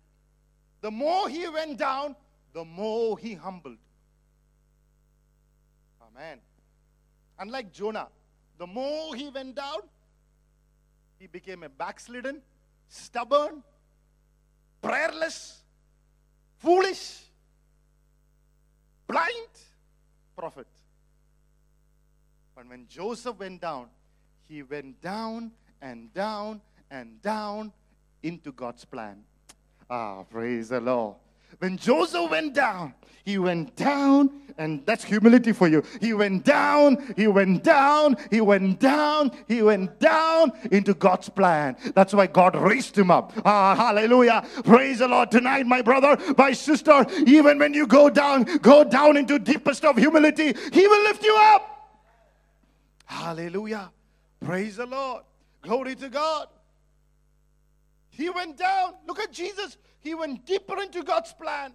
[0.80, 2.16] the more he went down,
[2.54, 3.76] the more he humbled.
[6.02, 6.38] Amen.
[7.38, 8.08] Unlike Jonah,
[8.56, 9.80] the more he went down,
[11.18, 12.40] he became a backslidden,
[12.88, 13.62] stubborn,
[14.80, 15.64] prayerless,
[16.56, 17.24] foolish,
[19.06, 19.52] blind
[20.34, 20.66] prophet.
[22.56, 23.88] But when Joseph went down,
[24.48, 25.52] he went down
[25.82, 27.72] and down and down
[28.22, 29.24] into God's plan.
[29.88, 31.16] Ah, praise the Lord.
[31.58, 35.82] When Joseph went down, he went down, and that's humility for you.
[36.00, 41.76] He went down, he went down, he went down, he went down into God's plan.
[41.94, 43.32] That's why God raised him up.
[43.44, 44.46] Ah, hallelujah.
[44.64, 45.30] Praise the Lord.
[45.30, 49.96] Tonight, my brother, my sister, even when you go down, go down into deepest of
[49.96, 51.66] humility, he will lift you up.
[53.04, 53.90] Hallelujah.
[54.40, 55.24] Praise the Lord.
[55.62, 56.46] Glory to God.
[58.10, 58.94] He went down.
[59.06, 59.78] Look at Jesus.
[60.00, 61.72] He went deeper into God's plan.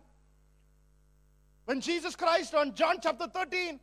[1.66, 3.80] When Jesus Christ on John chapter 13,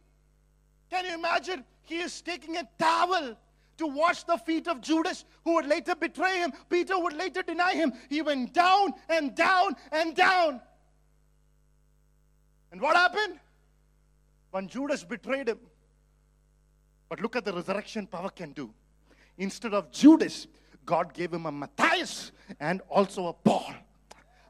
[0.91, 1.65] can you imagine?
[1.83, 3.37] He is taking a towel
[3.79, 6.53] to wash the feet of Judas, who would later betray him.
[6.69, 7.93] Peter would later deny him.
[8.09, 10.61] He went down and down and down.
[12.71, 13.41] And what happened?
[14.51, 15.59] When Judas betrayed him.
[17.09, 18.73] But look at the resurrection power can do.
[19.39, 20.47] Instead of Judas,
[20.85, 23.74] God gave him a Matthias and also a Paul.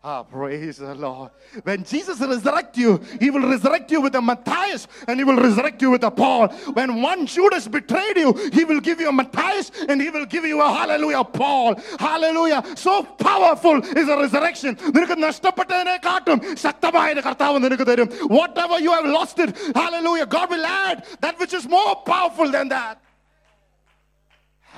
[0.03, 1.31] Ah, praise the Lord.
[1.63, 5.81] When Jesus resurrect you, he will resurrect you with a Matthias and he will resurrect
[5.81, 6.47] you with a Paul.
[6.77, 10.45] When one Judas betrayed you, he will give you a Matthias and he will give
[10.45, 11.75] you a hallelujah Paul.
[11.99, 12.63] Hallelujah.
[12.75, 14.75] So powerful is a resurrection.
[14.95, 18.07] നിനക്ക് നഷ്ടപ്പെട്ടതിനെക്കാട്ടും ശക്തമായ ഒരു കർത്താവ് നിനക്ക് തരും.
[18.39, 22.69] Whatever you have lost it, hallelujah, God will add that which is more powerful than
[22.77, 22.95] that.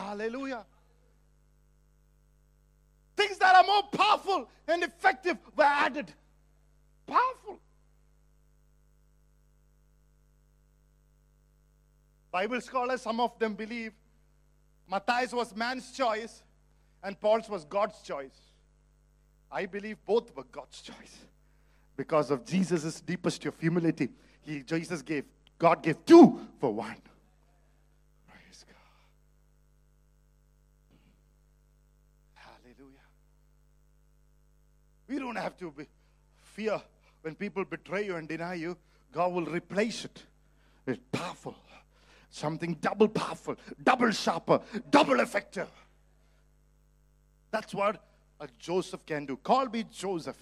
[0.01, 0.63] Hallelujah.
[3.24, 6.12] Things that are more powerful and effective were added.
[7.06, 7.58] Powerful.
[12.30, 13.92] Bible scholars, some of them believe
[14.90, 16.42] Matthias was man's choice
[17.02, 18.38] and Paul's was God's choice.
[19.50, 21.16] I believe both were God's choice
[21.96, 24.08] because of Jesus' deepest of humility.
[24.42, 25.24] He, Jesus gave,
[25.58, 27.00] God gave two for one.
[28.28, 28.76] Praise God.
[32.34, 32.98] Hallelujah.
[35.13, 35.85] We don't have to be,
[36.55, 36.81] fear
[37.21, 38.77] when people betray you and deny you.
[39.11, 40.23] God will replace it
[40.85, 41.55] with powerful,
[42.29, 44.59] something double powerful, double sharper,
[44.91, 45.67] double effective.
[47.51, 48.03] That's what
[48.39, 49.37] a Joseph can do.
[49.37, 50.37] Call me Joseph.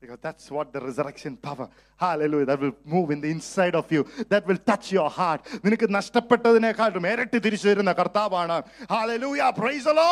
[0.00, 4.06] Because that's what the resurrection power, hallelujah, that will move in the inside of you.
[4.28, 5.40] That will touch your heart.
[5.64, 8.56] നിനക്ക് നഷ്ടപ്പെട്ടതിനേക്കാളും ഇരട്ടി തിരിച്ചു തരുന്ന കർത്താവാണ്
[8.92, 10.10] hallelujah price law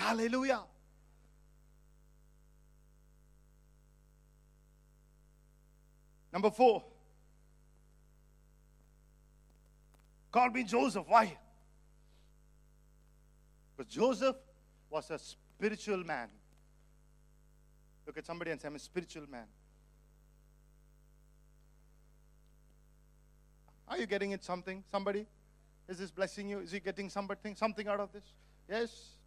[0.00, 0.52] hallelujah
[6.33, 6.83] Number four.
[10.31, 11.05] Call me Joseph.
[11.07, 11.37] Why?
[13.77, 14.35] Because Joseph
[14.89, 16.29] was a spiritual man.
[18.07, 19.45] Look at somebody and say, I'm a spiritual man.
[23.87, 24.83] Are you getting it something?
[24.91, 25.27] Somebody?
[25.87, 26.59] Is this blessing you?
[26.59, 28.23] Is he getting something something out of this?
[28.67, 29.17] Yes.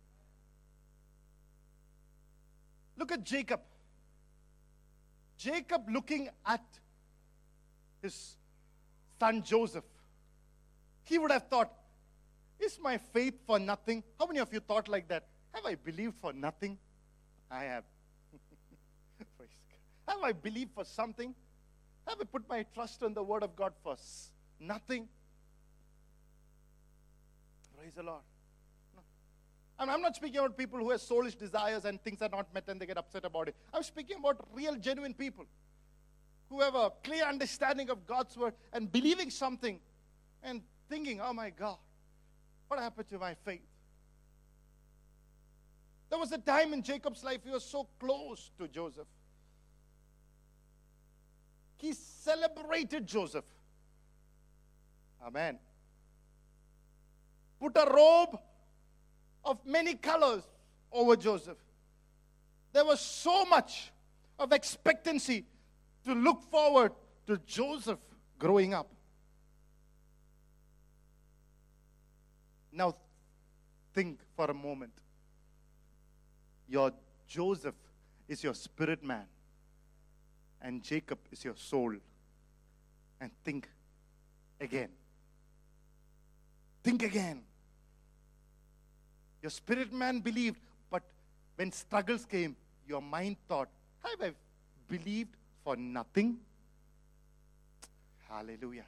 [2.96, 3.60] Look at Jacob.
[5.38, 6.64] Jacob looking at
[8.02, 8.36] his
[9.18, 9.84] son Joseph,
[11.04, 11.72] he would have thought,
[12.58, 14.02] Is my faith for nothing?
[14.18, 15.26] How many of you thought like that?
[15.54, 16.78] Have I believed for nothing?
[17.50, 17.84] I have.
[20.08, 21.34] Have I believed for something?
[22.06, 23.96] Have I put my trust in the word of God for
[24.60, 25.08] nothing?
[27.76, 28.22] Praise the Lord.
[29.78, 32.64] I'm, I'm not speaking about people who have soulish desires and things are not met
[32.68, 33.56] and they get upset about it.
[33.74, 35.46] I'm speaking about real, genuine people
[36.48, 39.80] who have a clear understanding of God's word and believing something
[40.42, 41.78] and thinking, oh my God,
[42.68, 43.66] what happened to my faith?
[46.08, 49.08] There was a time in Jacob's life he was so close to Joseph.
[51.78, 53.44] He celebrated Joseph.
[55.24, 55.58] Amen.
[57.60, 58.38] Put a robe
[59.44, 60.42] of many colors
[60.92, 61.58] over Joseph.
[62.72, 63.92] There was so much
[64.38, 65.44] of expectancy
[66.06, 66.92] to look forward
[67.26, 67.98] to Joseph
[68.38, 68.88] growing up.
[72.72, 72.94] Now,
[73.92, 74.92] think for a moment.
[76.68, 76.92] Your
[77.26, 77.74] Joseph
[78.28, 79.26] is your spirit man,
[80.60, 81.94] and Jacob is your soul.
[83.20, 83.68] And think
[84.60, 84.90] again.
[86.84, 87.42] Think again.
[89.42, 90.58] Your spirit man believed,
[90.90, 91.02] but
[91.56, 93.68] when struggles came, your mind thought,
[94.02, 94.34] Have I
[94.88, 95.34] believed
[95.66, 96.36] for nothing?
[98.28, 98.86] Hallelujah.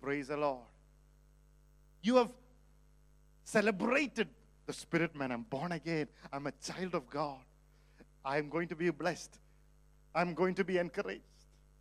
[0.00, 0.66] Praise the Lord.
[2.02, 2.32] You have
[3.44, 4.26] celebrated
[4.66, 5.30] the spirit man.
[5.30, 6.08] I'm born again.
[6.32, 7.38] I'm a child of God.
[8.24, 9.38] I'm going to be blessed.
[10.12, 11.22] I'm going to be encouraged.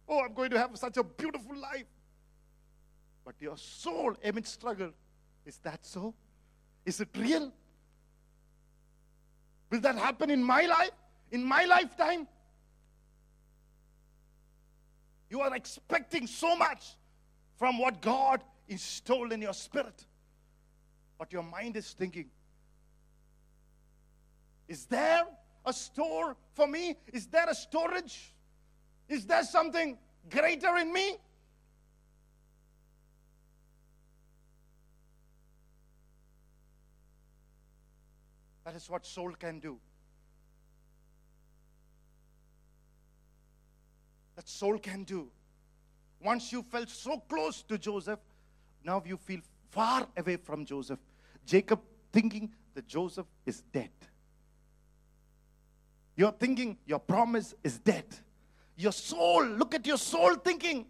[0.08, 1.90] Oh, I'm going to have such a beautiful life.
[3.26, 4.92] But your soul amid struggle,
[5.48, 6.14] is that so?
[6.86, 7.52] Is it real?
[9.72, 10.92] Will that happen in my life?
[11.32, 12.28] In my lifetime?
[15.32, 16.98] You are expecting so much
[17.56, 20.06] from what God installed in your spirit.
[21.18, 22.26] But your mind is thinking,
[24.68, 25.24] is there
[25.66, 26.98] a store for me?
[27.14, 28.34] Is there a storage?
[29.08, 29.98] Is there something
[30.30, 31.16] greater in me?
[38.66, 39.80] That is what soul can do.
[44.42, 45.30] That soul can do.
[46.20, 48.18] Once you felt so close to Joseph,
[48.84, 50.98] now you feel far away from Joseph.
[51.46, 51.80] Jacob
[52.12, 53.92] thinking that Joseph is dead.
[56.16, 58.06] You're thinking your promise is dead.
[58.76, 60.88] Your soul, look at your soul thinking.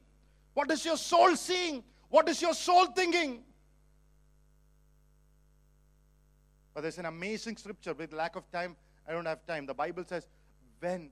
[0.54, 1.84] What is your soul seeing?
[2.08, 3.44] What is your soul thinking?
[6.74, 7.94] But there's an amazing scripture.
[7.94, 9.66] With lack of time, I don't have time.
[9.66, 10.26] The Bible says,
[10.80, 11.10] when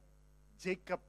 [0.63, 1.02] Jacob,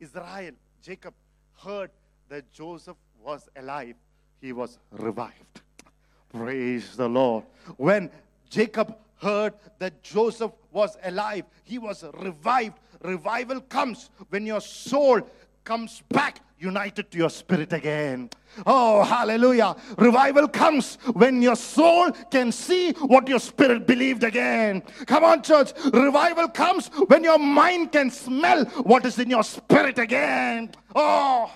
[0.00, 0.52] Israel,
[0.82, 1.14] Jacob
[1.62, 1.90] heard
[2.28, 3.94] that Joseph was alive,
[4.40, 5.62] he was revived.
[6.32, 7.44] Praise the Lord.
[7.76, 8.10] When
[8.50, 12.78] Jacob heard that Joseph was alive, he was revived.
[13.02, 15.20] Revival comes when your soul
[15.62, 18.30] comes back united to your spirit again.
[18.66, 19.76] Oh, hallelujah.
[19.98, 24.82] Revival comes when your soul can see what your spirit believed again.
[25.06, 25.72] Come on, church.
[25.92, 30.70] Revival comes when your mind can smell what is in your spirit again.
[30.94, 31.52] Oh.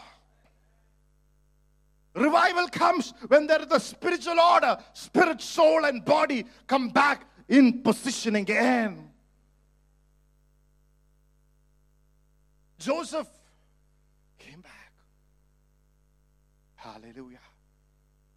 [2.15, 7.83] Revival comes when there is a spiritual order, spirit, soul, and body come back in
[7.83, 9.09] position again.
[12.79, 13.29] Joseph
[14.39, 14.93] came back.
[16.93, 17.39] Hallelujah.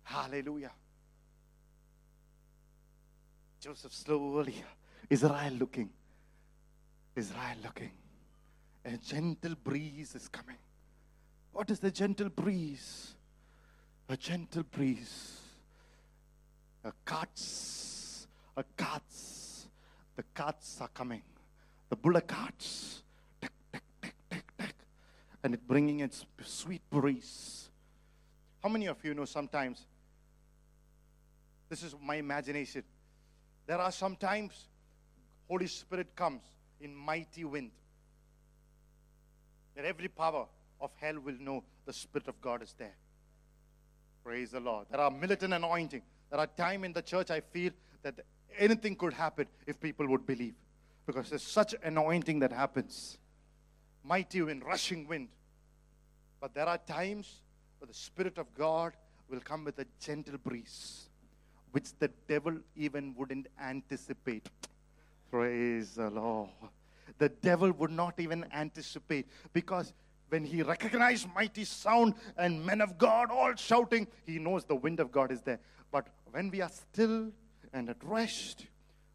[0.04, 0.72] Hallelujah.
[3.62, 4.56] Joseph slowly,
[5.10, 5.90] Israel looking,
[7.16, 7.92] Israel looking.
[8.84, 10.58] A gentle breeze is coming.
[11.54, 13.14] What is the gentle breeze?
[14.10, 15.40] A gentle breeze.
[16.84, 19.68] A carts, a carts.
[20.16, 21.22] The carts are coming.
[21.90, 23.04] The bullock carts.
[23.40, 24.76] Tick, tick, tick, tick, tick.
[25.44, 27.71] And it bringing its sweet breeze.
[28.62, 29.86] How many of you know sometimes?
[31.70, 32.84] This is my imagination.
[33.66, 34.68] There are sometimes
[35.48, 36.42] Holy Spirit comes
[36.80, 37.72] in mighty wind.
[39.76, 40.46] That every power
[40.80, 42.96] of hell will know the Spirit of God is there.
[44.24, 44.88] Praise the Lord.
[44.92, 46.02] There are militant anointing.
[46.30, 47.72] There are time in the church I feel
[48.04, 48.20] that
[48.58, 50.54] anything could happen if people would believe.
[51.06, 53.18] Because there's such anointing that happens.
[54.04, 55.30] Mighty wind, rushing wind.
[56.40, 57.42] But there are times
[57.86, 58.94] the Spirit of God
[59.30, 61.10] will come with a gentle breeze,
[61.72, 64.48] which the devil even wouldn't anticipate.
[65.30, 66.50] Praise the Lord.
[67.18, 69.94] The devil would not even anticipate because
[70.30, 75.00] when he recognized mighty sound and men of God all shouting, he knows the wind
[75.00, 75.60] of God is there.
[75.92, 77.32] But when we are still
[77.74, 78.66] and at rest,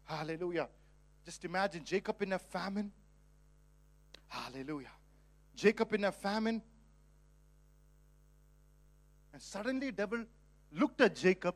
[0.05, 0.67] hallelujah.
[1.25, 2.91] Just imagine Jacob in a famine.
[4.27, 4.91] Hallelujah.
[5.55, 6.61] Jacob in a famine.
[9.37, 10.25] And suddenly devil
[10.71, 11.53] looked at Jacob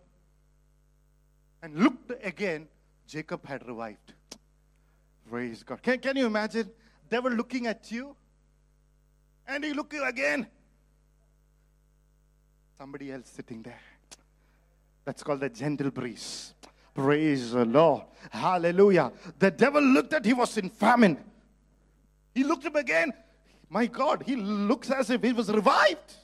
[1.63, 2.67] and looked again.
[3.07, 4.13] Jacob had revived.
[5.27, 5.81] Praise God.
[5.81, 6.69] Can, can you imagine?
[7.09, 8.15] Devil looking at you
[9.47, 10.45] and he look you again.
[12.77, 13.81] Somebody else sitting there.
[15.03, 16.53] That's called the gentle breeze.
[16.93, 18.03] Praise the Lord.
[18.29, 19.11] Hallelujah.
[19.39, 21.17] The devil looked at he was in famine.
[22.35, 23.11] He looked him again.
[23.71, 26.17] My God, he looks as if he was revived.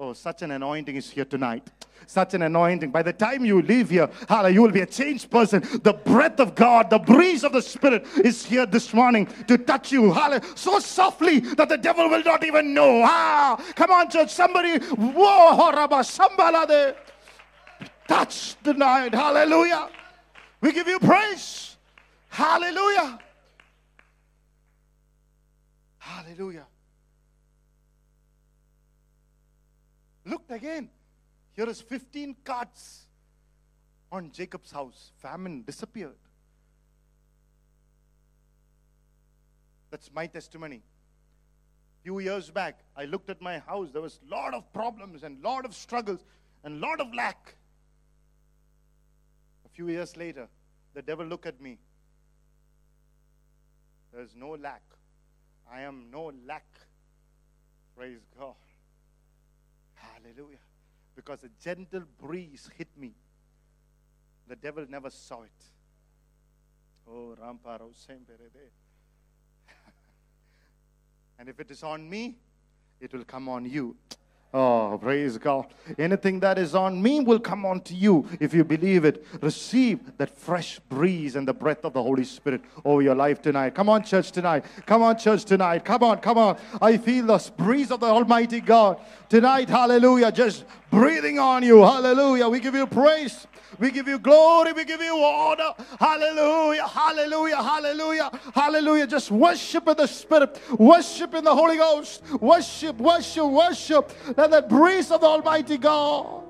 [0.00, 1.66] Oh, such an anointing is here tonight.
[2.06, 2.92] Such an anointing.
[2.92, 5.60] By the time you leave here, hallelujah, you will be a changed person.
[5.82, 9.90] The breath of God, the breeze of the Spirit is here this morning to touch
[9.90, 10.12] you.
[10.12, 10.56] Hallelujah.
[10.56, 13.02] So softly that the devil will not even know.
[13.04, 14.30] Ah, come on, church.
[14.30, 15.56] Somebody, whoa.
[18.06, 19.12] Touch tonight.
[19.12, 19.90] Hallelujah.
[20.60, 21.76] We give you praise.
[22.28, 23.18] Hallelujah.
[25.98, 26.66] Hallelujah.
[30.28, 30.90] Looked again.
[31.54, 33.06] Here is 15 carts
[34.12, 35.12] on Jacob's house.
[35.16, 36.18] Famine disappeared.
[39.90, 40.82] That's my testimony.
[42.02, 43.88] Few years back, I looked at my house.
[43.90, 46.24] There was a lot of problems and lot of struggles
[46.62, 47.54] and lot of lack.
[49.64, 50.48] A few years later,
[50.94, 51.78] the devil looked at me.
[54.12, 54.82] There's no lack.
[55.70, 56.66] I am no lack.
[57.96, 58.54] Praise God.
[60.22, 60.58] Hallelujah.
[61.14, 63.12] Because a gentle breeze hit me.
[64.46, 65.64] The devil never saw it.
[67.06, 68.70] Oh, Ramparo Semperede.
[71.38, 72.36] And if it is on me,
[73.00, 73.96] it will come on you.
[74.52, 75.66] Oh, praise God.
[75.98, 79.22] Anything that is on me will come on to you if you believe it.
[79.42, 83.74] Receive that fresh breeze and the breath of the Holy Spirit over your life tonight.
[83.74, 84.64] Come on, church, tonight.
[84.86, 85.84] Come on, church, tonight.
[85.84, 86.56] Come on, come on.
[86.80, 89.68] I feel the breeze of the Almighty God tonight.
[89.68, 90.32] Hallelujah.
[90.32, 91.82] Just breathing on you.
[91.82, 92.48] Hallelujah.
[92.48, 93.46] We give you praise.
[93.78, 94.72] We give you glory.
[94.72, 95.74] We give you honor.
[96.00, 96.86] Hallelujah.
[96.86, 97.62] Hallelujah.
[97.62, 98.30] Hallelujah.
[98.54, 99.06] Hallelujah.
[99.06, 100.60] Just worship in the Spirit.
[100.78, 102.22] Worship in the Holy Ghost.
[102.40, 104.12] Worship, worship, worship.
[104.36, 106.44] Let the breeze of the Almighty God.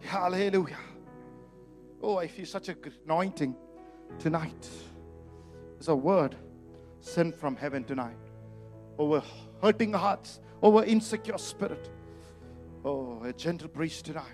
[0.00, 0.78] Hallelujah.
[2.00, 3.56] Oh, I feel such a anointing
[4.18, 4.68] tonight.
[5.74, 6.36] There's a word
[7.00, 8.27] sent from heaven tonight
[8.98, 9.22] over
[9.62, 11.88] hurting hearts, over insecure spirit.
[12.84, 14.24] Oh, a gentle breeze tonight.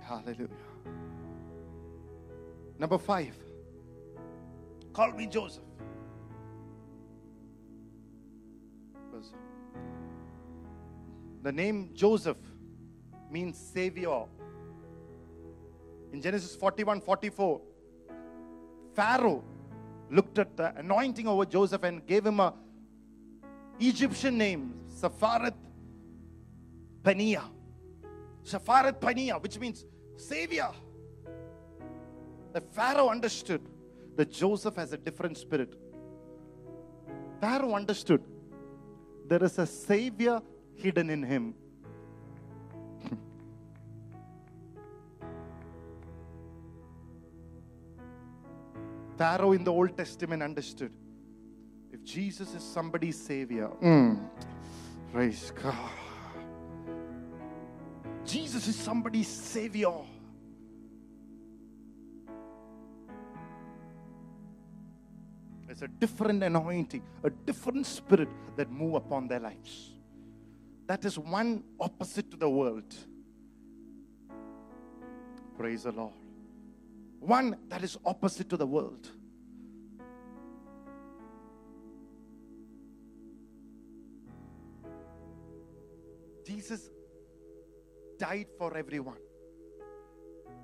[0.00, 0.48] Hallelujah.
[2.78, 3.34] Number five.
[4.92, 5.62] Call me Joseph.
[11.42, 12.38] The name Joseph
[13.30, 14.24] means savior.
[16.12, 17.60] In Genesis 41 44,
[18.94, 19.44] Pharaoh
[20.14, 22.54] looked at the anointing over Joseph and gave him a
[23.80, 25.54] Egyptian name, Sepharad
[27.02, 27.42] Pania.
[28.44, 29.84] Sepharad Pania, which means
[30.16, 30.70] savior.
[32.52, 33.62] The Pharaoh understood
[34.16, 35.74] that Joseph has a different spirit.
[37.40, 38.22] Pharaoh understood
[39.26, 40.40] there is a savior
[40.76, 41.54] hidden in him.
[49.16, 50.92] Pharaoh in the Old Testament understood
[51.92, 54.18] if Jesus is somebody's savior, mm,
[55.12, 55.90] praise God.
[58.24, 59.92] Jesus is somebody's savior.
[65.68, 69.92] It's a different anointing, a different spirit that move upon their lives.
[70.86, 72.94] That is one opposite to the world.
[75.56, 76.23] Praise the Lord.
[77.24, 79.08] One that is opposite to the world.
[86.46, 86.90] Jesus
[88.18, 89.16] died for everyone.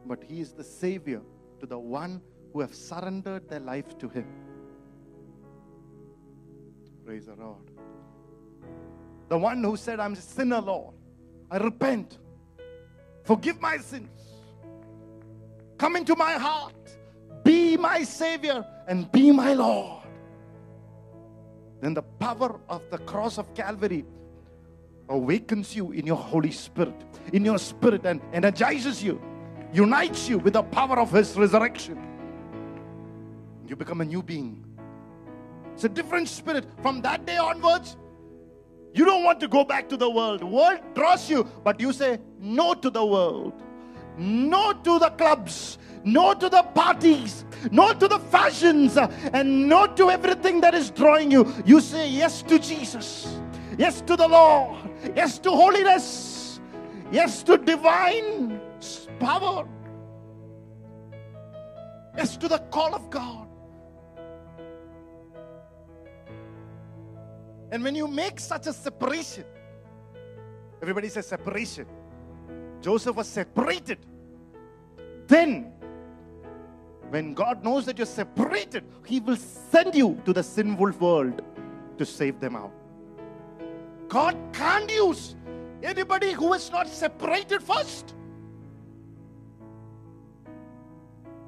[0.05, 1.23] But he is the savior
[1.61, 2.21] to the one
[2.53, 4.27] who have surrendered their life to him.
[7.07, 7.71] Praise the Lord.
[9.31, 10.95] The one who said, I'm a sinner, Lord.
[11.51, 12.19] I repent.
[13.25, 14.30] Forgive my sins.
[15.81, 16.75] Come into my heart.
[17.43, 20.03] Be my Savior and be my Lord.
[21.81, 24.05] Then the power of the cross of Calvary
[25.09, 27.03] awakens you in your Holy Spirit,
[27.33, 29.19] in your spirit, and energizes you.
[29.73, 31.97] unites you with the power of His resurrection.
[33.67, 34.63] You become a new being.
[35.73, 36.67] It's a different spirit.
[36.83, 37.97] From that day onwards,
[38.93, 40.45] you don't want to go back to the world.
[40.45, 43.55] World draws you, but you say no to the world.
[44.17, 45.79] No to the clubs.
[46.05, 47.45] No to the parties.
[47.71, 48.97] No to the fashions.
[48.97, 51.53] And no to everything that is drawing you.
[51.65, 53.41] You say yes to Jesus.
[53.79, 54.91] Yes to the Lord.
[55.15, 56.61] Yes to holiness.
[57.11, 58.61] Yes to divine
[59.19, 59.67] power.
[62.17, 63.47] Yes to the call of God.
[67.73, 69.45] And when you make such a separation,
[70.83, 71.87] everybody says separation.
[72.81, 73.99] Joseph was separated.
[75.27, 75.73] Then,
[77.11, 81.43] when God knows that you're separated, He will send you to the sinful world
[81.99, 82.73] to save them out.
[84.09, 85.37] God can't use
[85.83, 88.15] anybody who is not separated first.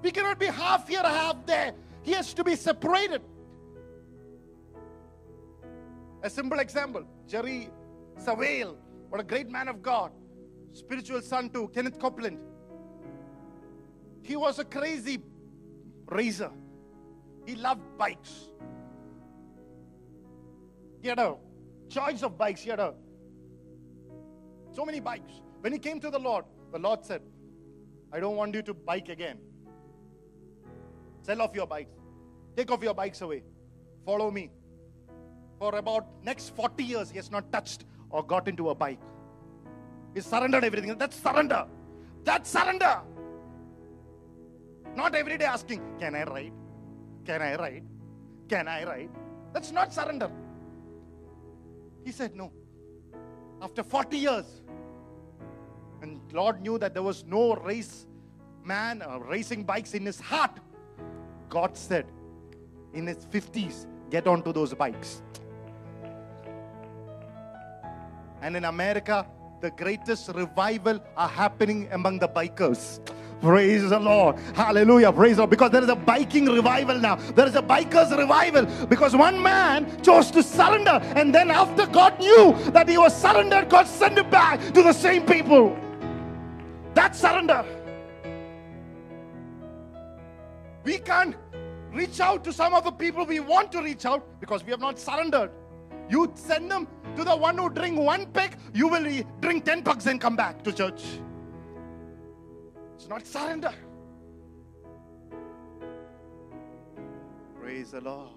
[0.03, 1.73] We cannot be half here, half there.
[2.03, 3.23] He has to be separated.
[6.23, 7.69] A simple example Jerry
[8.19, 8.77] Savelle,
[9.09, 10.13] what a great man of God,
[10.73, 12.39] spiritual son to Kenneth Copeland.
[14.23, 15.23] He was a crazy
[16.07, 16.51] racer,
[17.47, 18.49] he loved bikes.
[21.01, 21.35] He had a
[21.89, 22.95] choice of bikes, he had a
[24.73, 25.33] so many bikes.
[25.61, 27.21] When he came to the Lord, the Lord said,
[28.13, 29.39] I don't want you to bike again.
[31.23, 31.95] Sell off your bikes.
[32.57, 33.43] Take off your bikes away.
[34.05, 34.51] Follow me
[35.59, 38.99] for about next 40 years he has not touched or got into a bike
[40.15, 40.97] he surrendered everything.
[40.99, 41.67] That's surrender.
[42.25, 43.01] That's surrender.
[44.95, 46.53] Not every day asking can i ride
[47.25, 47.85] can i ride
[48.49, 49.09] can i ride
[49.53, 50.31] that's not surrender.
[52.05, 52.53] He said no.
[53.63, 54.47] After 40 years
[56.03, 58.07] and lord knew that there was no race
[58.65, 60.59] man uh, racing bikes in his heart
[61.49, 62.07] god said
[62.93, 65.23] in his 50s get onto those bikes.
[68.43, 69.27] And in America,
[69.63, 72.99] the greatest revival are happening among the bikers.
[73.41, 74.37] Praise the Lord.
[74.57, 75.13] Hallelujah.
[75.13, 75.51] Praise the Lord.
[75.51, 77.15] Because there is a biking revival now.
[77.15, 78.67] There is a bikers revival.
[78.87, 81.01] Because one man chose to surrender.
[81.15, 84.93] And then after God knew that he was surrendered, God sent him back to the
[84.93, 85.77] same people.
[86.95, 87.65] That surrender.
[90.83, 91.37] We can't
[91.93, 94.81] reach out to some of the people we want to reach out because we have
[94.81, 95.53] not surrendered.
[96.13, 96.87] You send them
[97.17, 99.07] to the one who drink one peg, you will
[99.41, 101.03] drink 10 pugs and come back to church.
[102.97, 103.73] It's not surrender.
[107.59, 108.29] Praise the Lord.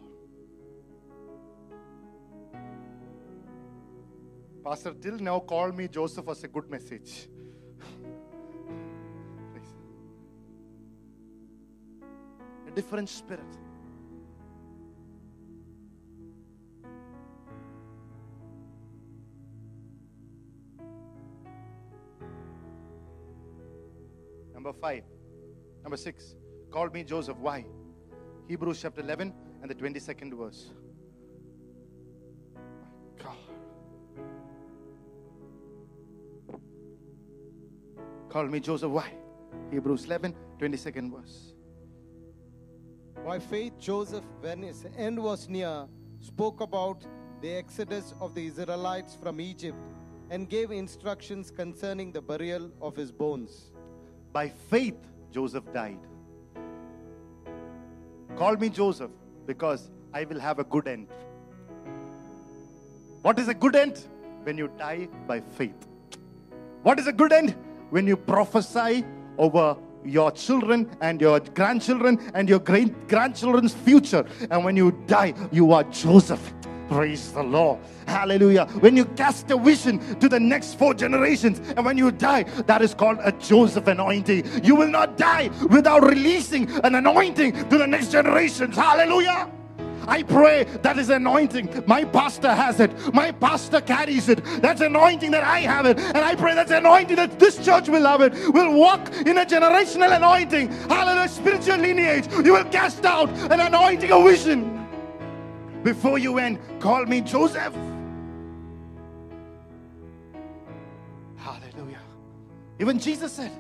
[4.64, 7.28] Pastor till now called me Joseph was a good message.
[12.68, 13.65] a different spirit.
[24.66, 25.04] Number five.
[25.84, 26.34] Number six.
[26.72, 27.38] Called me Joseph.
[27.38, 27.66] Why?
[28.48, 30.72] Hebrews chapter 11 and the 22nd verse.
[33.24, 33.38] God.
[38.28, 38.90] Call me Joseph.
[38.90, 39.12] Why?
[39.70, 41.54] Hebrews 11, 22nd verse.
[43.24, 45.86] By faith, Joseph, when his end was near,
[46.20, 47.06] spoke about
[47.40, 49.78] the exodus of the Israelites from Egypt
[50.32, 53.75] and gave instructions concerning the burial of his bones.
[54.36, 54.98] By faith,
[55.32, 55.98] Joseph died.
[58.36, 59.12] Call me Joseph
[59.46, 61.08] because I will have a good end.
[63.22, 64.06] What is a good end?
[64.44, 65.88] When you die by faith.
[66.84, 67.56] What is a good end?
[67.92, 69.06] When you prophesy
[69.38, 74.26] over your children and your grandchildren and your great grandchildren's future.
[74.52, 76.54] And when you die, you are Joseph.
[76.90, 77.80] Praise the Lord.
[78.08, 78.66] Hallelujah.
[78.80, 82.82] When you cast a vision to the next four generations, and when you die, that
[82.82, 84.64] is called a Joseph anointing.
[84.64, 88.76] You will not die without releasing an anointing to the next generations.
[88.76, 89.52] Hallelujah.
[90.08, 91.84] I pray that is anointing.
[91.88, 92.92] My pastor has it.
[93.12, 94.46] My pastor carries it.
[94.62, 95.98] That's anointing that I have it.
[95.98, 98.34] And I pray that's anointing that this church will have it.
[98.54, 100.72] Will walk in a generational anointing.
[100.90, 101.30] Hallelujah.
[101.30, 102.28] Spiritual lineage.
[102.46, 104.75] You will cast out an anointing of vision.
[105.86, 107.76] Before you went, call me Joseph.
[111.38, 112.02] Hallelujah.
[112.80, 113.52] Even Jesus said,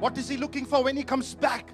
[0.00, 1.72] What is he looking for when he comes back?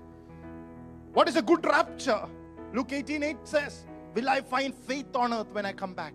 [1.14, 2.28] What is a good rapture?
[2.74, 6.12] Luke 18 8 says, Will I find faith on earth when I come back?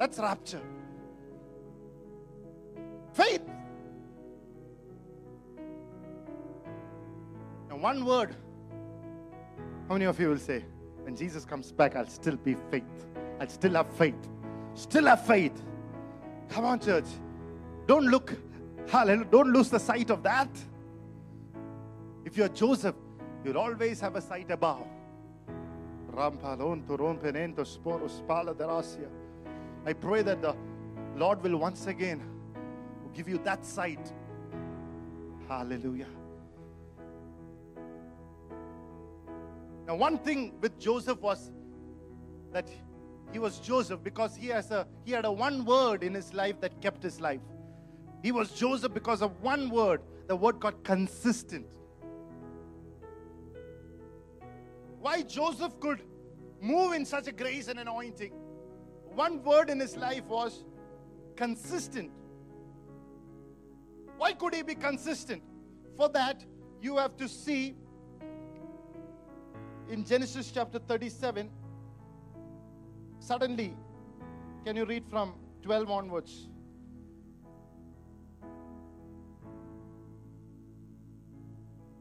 [0.00, 0.62] That's rapture.
[3.12, 3.42] Faith.
[7.68, 8.34] Now, one word.
[9.86, 10.64] How many of you will say,
[11.06, 12.82] when Jesus comes back, I'll still be faith?
[13.40, 14.18] I'll still have faith.
[14.74, 15.52] Still have faith.
[16.48, 17.04] Come on, church.
[17.86, 18.34] Don't look,
[18.88, 20.48] hallelujah, don't lose the sight of that.
[22.24, 22.96] If you're Joseph,
[23.44, 24.84] you'll always have a sight above.
[26.12, 26.30] I
[29.92, 30.56] pray that the
[31.14, 32.20] Lord will once again
[33.14, 34.12] give you that sight.
[35.46, 36.08] Hallelujah.
[39.86, 41.52] Now, one thing with Joseph was
[42.52, 42.68] that
[43.32, 46.60] he was Joseph because he has a he had a one word in his life
[46.60, 47.40] that kept his life.
[48.22, 50.00] He was Joseph because of one word.
[50.26, 51.66] The word got consistent.
[55.00, 56.02] Why Joseph could
[56.60, 58.32] move in such a grace and anointing.
[59.14, 60.64] One word in his life was
[61.36, 62.10] consistent.
[64.18, 65.42] Why could he be consistent?
[65.96, 66.44] For that,
[66.80, 67.76] you have to see
[69.88, 71.50] in Genesis chapter 37.
[73.18, 73.74] Suddenly,
[74.64, 76.48] can you read from 12 onwards?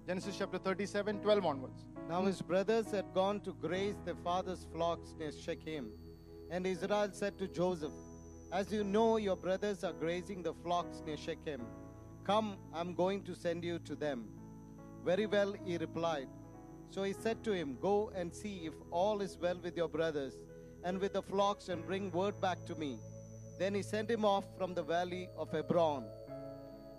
[0.07, 1.85] Genesis chapter 37, 12 onwards.
[2.09, 5.89] Now his brothers had gone to graze their father's flocks near Shechem.
[6.51, 7.93] And Israel said to Joseph,
[8.51, 11.65] As you know, your brothers are grazing the flocks near Shechem.
[12.23, 14.27] Come, I'm going to send you to them.
[15.03, 16.27] Very well, he replied.
[16.95, 20.37] So he said to him, Go and see if all is well with your brothers
[20.85, 22.99] and with the flocks, and bring word back to me.
[23.59, 26.05] Then he sent him off from the valley of Hebron.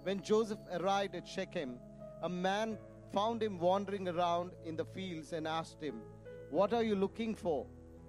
[0.02, 1.78] When Joseph arrived at Shechem,
[2.22, 2.76] a man
[3.14, 6.02] found him wandering around in the fields and asked him,
[6.50, 7.66] What are you looking for?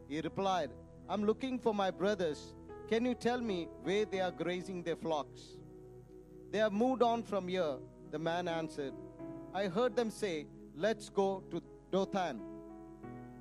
[0.10, 0.72] He replied,
[1.08, 2.54] I'm looking for my brothers.
[2.90, 5.56] Can you tell me where they are grazing their flocks?
[6.52, 7.78] They have moved on from here,
[8.12, 8.94] the man answered.
[9.54, 11.60] I heard them say, Let's go to
[11.92, 12.40] Dothan.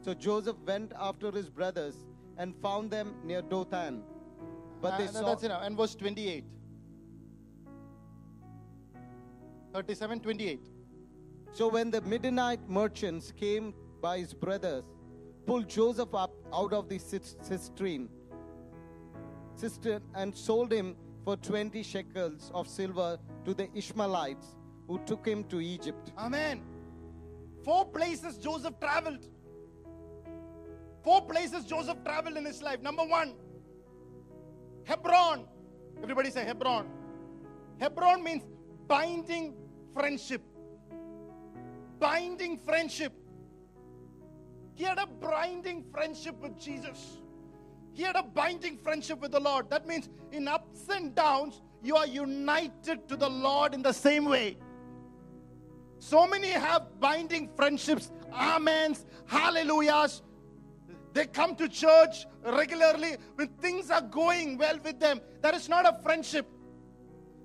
[0.03, 1.97] So Joseph went after his brothers
[2.39, 4.03] and found them near Dothan.
[4.81, 5.27] But they Uh, no, saw.
[5.27, 5.63] that's enough.
[5.65, 6.45] And verse 28.
[9.73, 10.61] 37, 28.
[11.53, 14.85] So when the Midianite merchants came by his brothers,
[15.47, 18.09] pulled Joseph up out of the cis- cistern,
[19.55, 25.45] cistern and sold him for 20 shekels of silver to the Ishmaelites who took him
[25.45, 26.13] to Egypt.
[26.19, 26.63] Amen.
[27.67, 29.27] Four places Joseph traveled.
[31.03, 32.81] Four places Joseph traveled in his life.
[32.81, 33.35] Number one,
[34.85, 35.47] Hebron.
[36.01, 36.87] Everybody say Hebron.
[37.81, 38.45] Hebron means
[38.87, 39.57] binding
[39.93, 40.43] friendship.
[41.99, 43.13] Binding friendship.
[44.77, 47.19] He had a binding friendship with Jesus.
[47.95, 49.71] He had a binding friendship with the Lord.
[49.71, 54.27] That means in ups and downs, you are united to the Lord in the same
[54.27, 54.57] way.
[55.99, 60.23] So many have binding friendships, amens, hallelujahs.
[61.13, 65.21] They come to church regularly when things are going well with them.
[65.41, 66.47] That is not a friendship.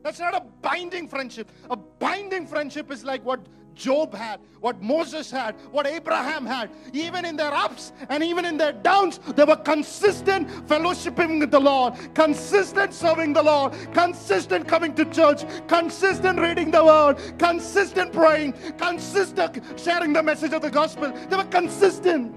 [0.03, 1.49] That's not a binding friendship.
[1.69, 3.45] A binding friendship is like what
[3.75, 6.69] Job had, what Moses had, what Abraham had.
[6.93, 11.59] Even in their ups and even in their downs, they were consistent fellowshipping with the
[11.59, 18.53] Lord, consistent serving the Lord, consistent coming to church, consistent reading the word, consistent praying,
[18.77, 21.11] consistent sharing the message of the gospel.
[21.29, 22.35] They were consistent.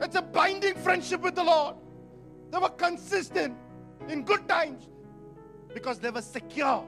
[0.00, 1.76] It's a binding friendship with the Lord.
[2.50, 3.56] They were consistent
[4.08, 4.88] in good times
[5.72, 6.84] because they were secure.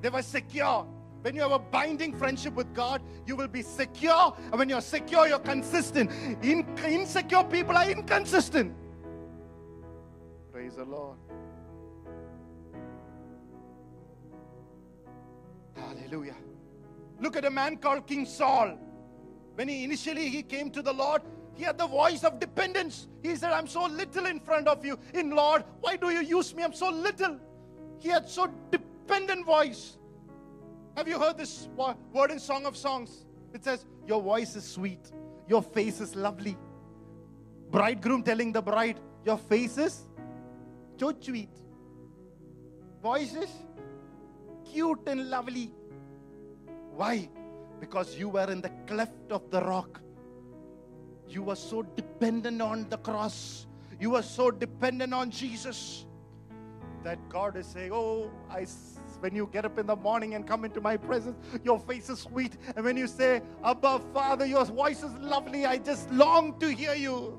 [0.00, 0.86] They were secure.
[1.28, 4.34] When you have a binding friendship with God, you will be secure.
[4.44, 6.10] And when you're secure, you're consistent.
[6.42, 8.74] In, insecure people are inconsistent.
[10.50, 11.18] Praise the Lord.
[15.76, 16.36] Hallelujah.
[17.20, 18.78] Look at a man called King Saul.
[19.54, 21.20] When he initially he came to the Lord,
[21.54, 23.06] he had the voice of dependence.
[23.22, 24.98] He said, I'm so little in front of you.
[25.12, 26.62] In Lord, why do you use me?
[26.62, 27.38] I'm so little.
[27.98, 29.98] He had so dependent voice.
[30.98, 31.68] Have you heard this
[32.12, 33.24] word in Song of Songs?
[33.54, 35.12] It says, Your voice is sweet,
[35.46, 36.56] your face is lovely.
[37.70, 40.00] Bridegroom telling the bride, Your face is
[40.96, 41.50] so sweet.
[43.00, 43.48] Voice is
[44.72, 45.70] cute and lovely.
[46.96, 47.28] Why?
[47.78, 50.00] Because you were in the cleft of the rock.
[51.28, 53.68] You were so dependent on the cross.
[54.00, 56.06] You were so dependent on Jesus
[57.04, 58.66] that God is saying, Oh, I,
[59.20, 62.20] when you get up in the morning and come into my presence, your face is
[62.20, 62.56] sweet.
[62.76, 66.94] And when you say, Abba Father, your voice is lovely, I just long to hear
[66.94, 67.38] you.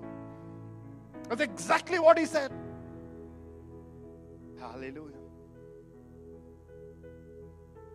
[1.29, 2.51] That's exactly what he said.
[4.59, 5.15] Hallelujah.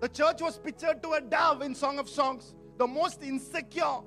[0.00, 4.00] The church was pictured to a dove in Song of Songs, the most insecure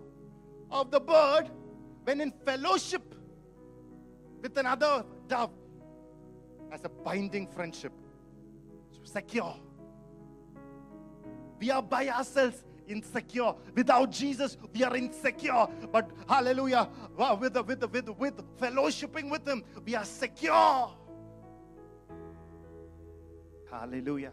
[0.70, 1.50] of the bird
[2.04, 3.16] when in fellowship
[4.42, 5.52] with another dove
[6.72, 7.92] as a binding friendship.
[9.04, 9.56] Secure.
[11.60, 13.54] We are by ourselves insecure.
[13.76, 15.68] Without Jesus, we are insecure.
[15.92, 16.90] But hallelujah,
[17.40, 20.92] with, with, with, with fellowshipping with Him, we are secure.
[23.70, 24.32] Hallelujah.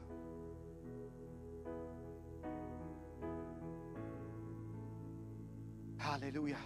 [5.98, 6.58] Hallelujah.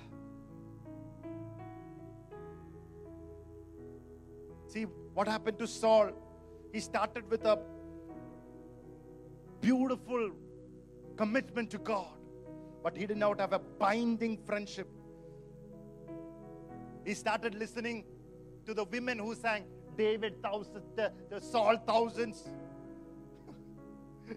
[4.67, 4.83] See
[5.15, 6.11] what happened to Saul?
[6.73, 7.59] He started with a
[9.61, 10.33] beautiful
[11.19, 12.17] commitment to God,
[12.83, 14.89] but he did not have a binding friendship.
[17.05, 18.05] He started listening
[18.65, 19.65] to the women who sang
[19.97, 22.49] David thousands, the, the Saul thousands,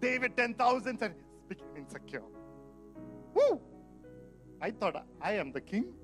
[0.00, 1.14] David ten thousands, and
[1.48, 2.22] became insecure.
[3.32, 3.60] Woo!
[4.60, 5.94] I thought I am the king.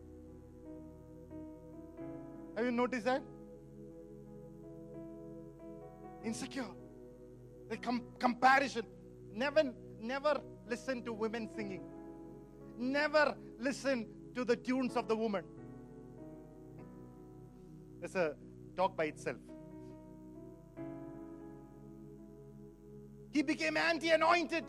[2.57, 3.23] Have you noticed that?
[6.25, 6.65] Insecure.
[7.69, 8.85] The com- comparison.
[9.35, 11.83] Never, never listen to women singing.
[12.79, 15.45] Never listen to the tunes of the woman.
[18.03, 18.35] It's a
[18.77, 19.37] talk by itself.
[23.31, 24.65] He became anti anointed.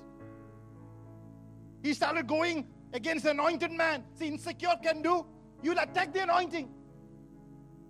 [1.82, 4.04] He started going against the anointed man.
[4.14, 5.26] See, insecure can do.
[5.62, 6.70] You'll attack the anointing.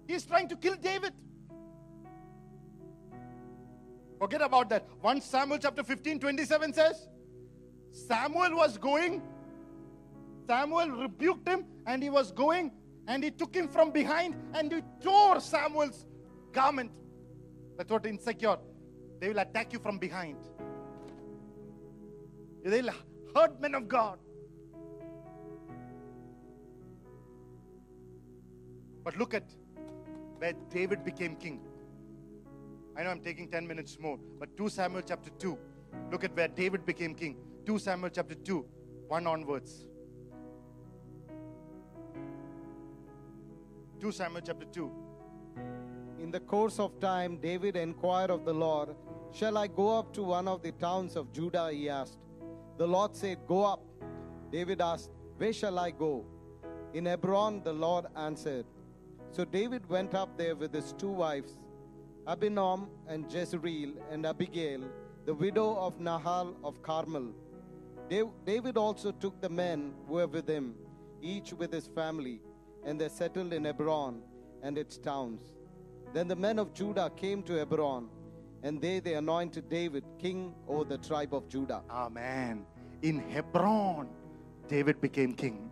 [0.08, 1.14] He's trying to kill David.
[4.24, 4.86] Forget about that.
[5.02, 7.10] 1 Samuel chapter 15, 27 says,
[7.92, 9.22] Samuel was going,
[10.48, 12.72] Samuel rebuked him, and he was going,
[13.10, 16.06] and he took him from behind and he tore Samuel's
[16.54, 16.90] garment.
[17.78, 18.56] That's what insecure.
[19.20, 20.38] They will attack you from behind.
[22.64, 22.92] They'll
[23.36, 24.20] hurt men of God.
[29.04, 29.44] But look at
[30.38, 31.60] where David became king.
[32.96, 35.58] I know I'm taking 10 minutes more, but 2 Samuel chapter 2.
[36.12, 37.38] Look at where David became king.
[37.66, 38.66] 2 Samuel chapter 2,
[39.08, 39.86] 1 onwards.
[44.00, 44.92] 2 Samuel chapter 2.
[46.20, 48.96] In the course of time, David inquired of the Lord,
[49.34, 51.72] Shall I go up to one of the towns of Judah?
[51.72, 52.20] He asked.
[52.78, 53.82] The Lord said, Go up.
[54.52, 56.24] David asked, Where shall I go?
[56.94, 58.66] In Hebron, the Lord answered.
[59.32, 61.58] So David went up there with his two wives,
[62.28, 64.82] Ahinoam and Jezreel, and Abigail,
[65.26, 67.34] the widow of Nabal of Carmel.
[68.46, 70.76] David also took the men who were with him,
[71.22, 72.42] each with his family,
[72.86, 74.22] and they settled in Hebron
[74.62, 75.42] and its towns.
[76.14, 78.10] Then the men of Judah came to Hebron,
[78.62, 81.82] and they they anointed David king over the tribe of Judah.
[81.90, 82.66] Amen.
[83.02, 84.08] In Hebron,
[84.68, 85.70] David became king.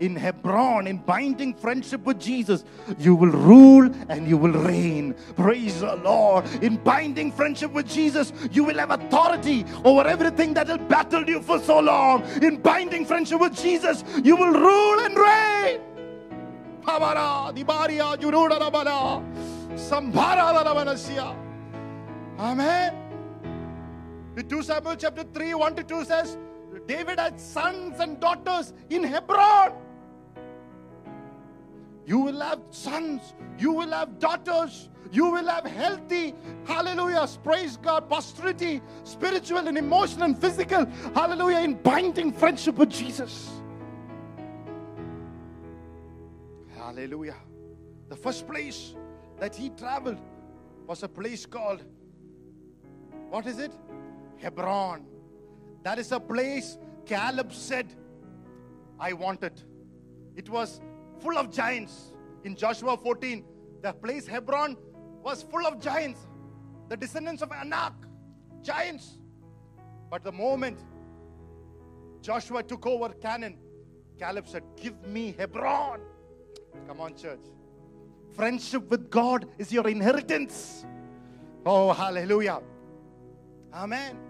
[0.00, 2.64] In Hebron, in binding friendship with Jesus,
[2.98, 5.14] you will rule and you will reign.
[5.36, 6.44] Praise the Lord.
[6.62, 11.40] In binding friendship with Jesus, you will have authority over everything that has battled you
[11.40, 12.24] for so long.
[12.42, 15.80] In binding friendship with Jesus, you will rule and reign.
[20.62, 21.36] Rabanasya.
[22.38, 22.94] Ah, Amen.
[24.36, 26.36] In 2 Samuel chapter 3, 1 to 2 says,
[26.86, 29.72] David had sons and daughters in Hebron.
[32.06, 36.34] You will have sons, you will have daughters, you will have healthy,
[36.64, 43.50] hallelujah, praise God, posterity, spiritual and emotional and physical, hallelujah, in binding friendship with Jesus.
[46.76, 47.36] Hallelujah.
[48.08, 48.94] The first place
[49.40, 50.20] that he traveled
[50.86, 51.82] was a place called,
[53.30, 53.72] what is it?
[54.36, 55.04] Hebron.
[55.86, 57.86] That is a place Caleb said,
[58.98, 59.62] I want it.
[60.34, 60.80] It was
[61.20, 62.12] full of giants.
[62.42, 63.44] In Joshua 14,
[63.82, 64.76] the place Hebron
[65.22, 66.26] was full of giants,
[66.88, 67.92] the descendants of Anak,
[68.64, 69.18] giants.
[70.10, 70.80] But the moment
[72.20, 73.56] Joshua took over Canaan,
[74.18, 76.00] Caleb said, Give me Hebron.
[76.88, 77.46] Come on, church.
[78.34, 80.84] Friendship with God is your inheritance.
[81.64, 82.60] Oh, hallelujah.
[83.72, 84.25] Amen.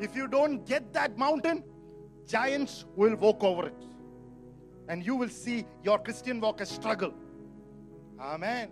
[0.00, 1.64] If you don't get that mountain,
[2.26, 3.86] giants will walk over it.
[4.88, 7.12] And you will see your Christian walk a struggle.
[8.20, 8.70] Amen.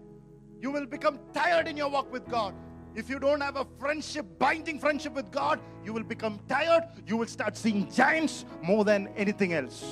[0.60, 2.54] You will become tired in your walk with God.
[2.94, 6.84] If you don't have a friendship, binding friendship with God, you will become tired.
[7.06, 9.84] You will start seeing giants more than anything else.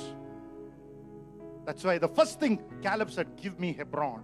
[1.65, 4.23] That's why the first thing Caleb said, Give me Hebron.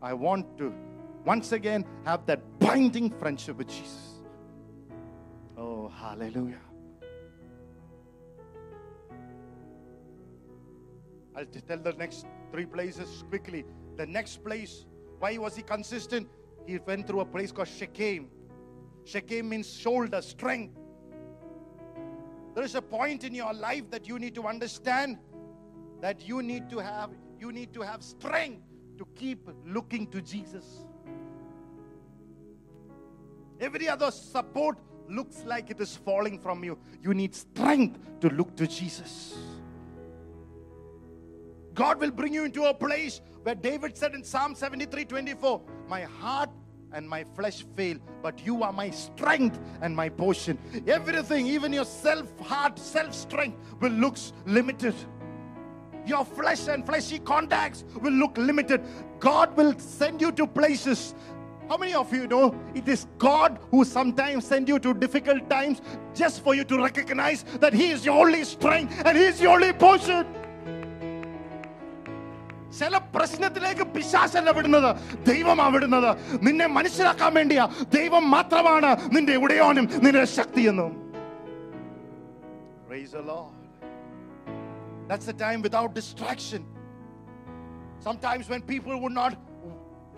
[0.00, 0.72] I want to
[1.24, 4.03] once again have that binding friendship with Jesus.
[5.56, 6.60] Oh, hallelujah.
[11.36, 13.64] I'll tell the next three places quickly.
[13.96, 14.86] The next place,
[15.18, 16.28] why was he consistent?
[16.66, 18.28] He went through a place called Shechem.
[19.04, 20.76] Shechem means shoulder, strength.
[22.54, 25.18] There is a point in your life that you need to understand
[26.00, 28.62] that you need to have you need to have strength
[28.98, 30.86] to keep looking to Jesus.
[33.60, 34.78] Every other support
[35.08, 36.78] looks like it is falling from you.
[37.02, 39.36] You need strength to look to Jesus.
[41.74, 46.02] God will bring you into a place where David said in Psalm 73 24, My
[46.02, 46.50] heart
[46.92, 50.56] and my flesh fail, but you are my strength and my portion.
[50.86, 54.94] Everything, even your self heart, self strength, will look limited.
[56.06, 58.82] Your flesh and fleshy contacts will look limited.
[59.18, 61.14] God will send you to places.
[61.69, 65.81] How many of you know it is God who sometimes send you to difficult times
[66.15, 69.53] just for you to recognize that He is your only strength and He is your
[69.57, 70.25] only portion?
[72.77, 74.89] ചില പ്രശ്നത്തിലേക്ക് പിശാശല്ല വിടുന്നത്
[75.29, 76.09] ദൈവമാ വിടുന്നത്
[76.47, 77.63] നിന്നെ മനസ്സിലാക്കാൻ വേണ്ടിയാ
[77.97, 80.91] ദൈവം മാത്രമാണ് നിന്റെ ഉടയോനും നിന്റെ ശക്തിയെന്നും
[82.89, 83.57] Praise the Lord.
[85.09, 86.61] That's the time without distraction.
[87.99, 89.33] Sometimes when people would not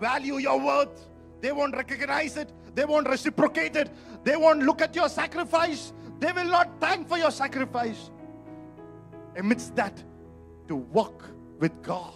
[0.00, 0.96] value your worth,
[1.41, 3.89] they won't recognize it, they won't reciprocate it,
[4.23, 8.11] they won't look at your sacrifice, they will not thank for your sacrifice.
[9.35, 10.03] Amidst that,
[10.67, 11.23] to walk
[11.59, 12.13] with God,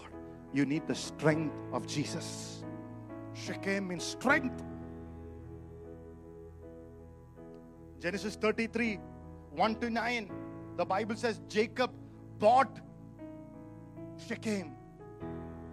[0.54, 2.64] you need the strength of Jesus.
[3.34, 4.64] Shechem means strength.
[8.00, 9.00] Genesis 33
[9.52, 10.32] 1 to 9,
[10.78, 11.92] the Bible says Jacob
[12.40, 12.80] bought
[14.28, 14.72] Shechem.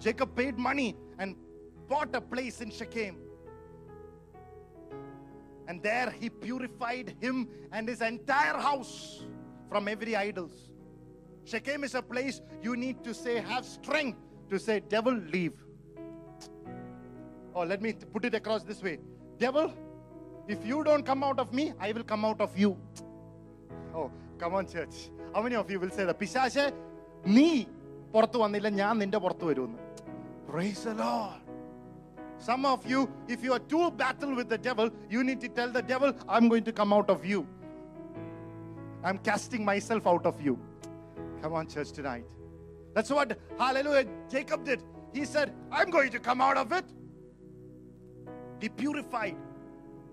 [0.01, 1.37] Jacob paid money and
[1.89, 3.17] bought a place in Shechem.
[5.68, 9.24] And there he purified him and his entire house
[9.70, 10.70] from every idols.
[11.46, 14.20] Shechem is a place you need to say, have strength
[14.50, 15.54] to say, devil, leave.
[17.54, 19.00] Or let me put it across this way
[19.38, 19.74] Devil,
[20.48, 22.78] if you don't come out of me, I will come out of you.
[23.96, 25.10] Oh, come on, church.
[25.34, 26.20] How many of you will say that?
[26.20, 26.66] പിശാശെ
[27.38, 27.48] നീ
[28.14, 29.80] പുറത്തു വന്നില്ല ഞാൻ നിന്റെ പുറത്തു വരുമെന്ന്
[30.50, 31.40] Praise the Lord.
[32.39, 35.71] Some of you, if you are too battle with the devil, you need to tell
[35.71, 37.47] the devil, I'm going to come out of you.
[39.03, 40.59] I'm casting myself out of you.
[41.43, 42.25] Come on, church, tonight.
[42.95, 44.83] That's what, hallelujah, Jacob did.
[45.13, 46.85] He said, I'm going to come out of it.
[48.61, 49.37] He purified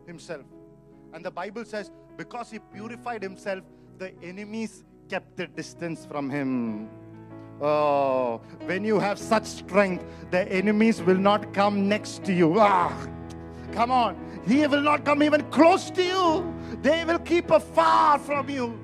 [0.05, 0.45] himself.
[1.13, 3.63] And the Bible says, because he purified himself,
[3.97, 6.89] the enemies kept a distance from him.
[7.61, 12.59] Oh, when you have such strength, the enemies will not come next to you.
[12.59, 13.07] Ah,
[13.71, 14.17] come on.
[14.45, 16.53] He will not come even close to you.
[16.81, 18.77] They will keep afar from you.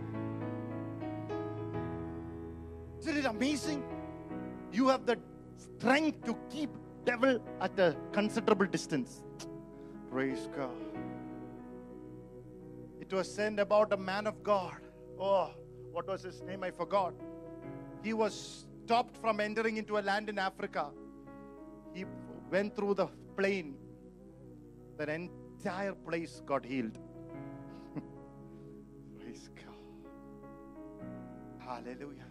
[3.01, 3.83] Isn't it amazing?
[4.71, 5.19] You have the
[5.57, 6.69] strength to keep
[7.03, 9.23] devil at a considerable distance.
[10.09, 10.69] Praise God.
[12.99, 14.77] It was said about a man of God.
[15.19, 15.51] Oh,
[15.91, 16.63] what was his name?
[16.63, 17.13] I forgot.
[18.03, 20.89] He was stopped from entering into a land in Africa.
[21.93, 22.05] He
[22.49, 23.75] went through the plain.
[24.97, 26.97] That entire place got healed.
[29.19, 31.05] Praise God.
[31.59, 32.27] Hallelujah.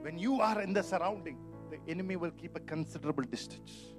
[0.00, 1.38] When you are in the surrounding,
[1.70, 3.94] the enemy will keep a considerable distance.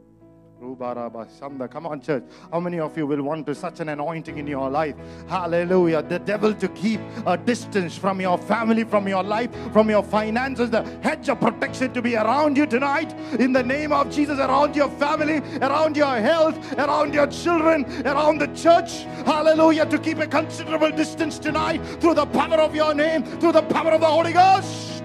[1.67, 2.23] Come on, church.
[2.51, 4.95] How many of you will want to such an anointing in your life?
[5.27, 6.01] Hallelujah.
[6.01, 10.69] The devil to keep a distance from your family, from your life, from your finances,
[10.69, 13.13] the hedge of protection to be around you tonight.
[13.39, 18.39] In the name of Jesus, around your family, around your health, around your children, around
[18.39, 19.03] the church.
[19.25, 19.85] Hallelujah.
[19.85, 23.91] To keep a considerable distance tonight through the power of your name, through the power
[23.91, 25.03] of the Holy Ghost.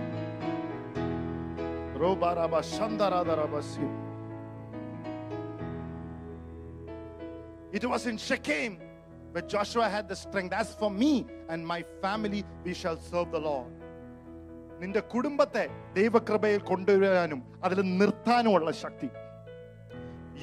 [7.72, 8.78] It was in Shechem
[9.32, 10.54] where Joshua had the strength.
[10.54, 13.72] As for me and my family, we shall serve the Lord.
[14.82, 15.66] നിന്റെ കുടുംബത്തെ
[15.98, 19.10] ദൈവകൃപയിൽ കൊണ്ടുവരാനും അതിൽ നിർത്താനുമുള്ള ശക്തി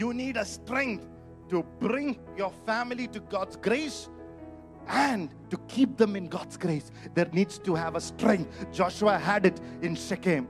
[0.01, 1.05] you need a strength
[1.51, 4.01] to bring your family to God's grace
[4.89, 8.67] and to keep them in God's grace, there needs to have a strength.
[8.73, 10.49] Joshua had it in Shechem.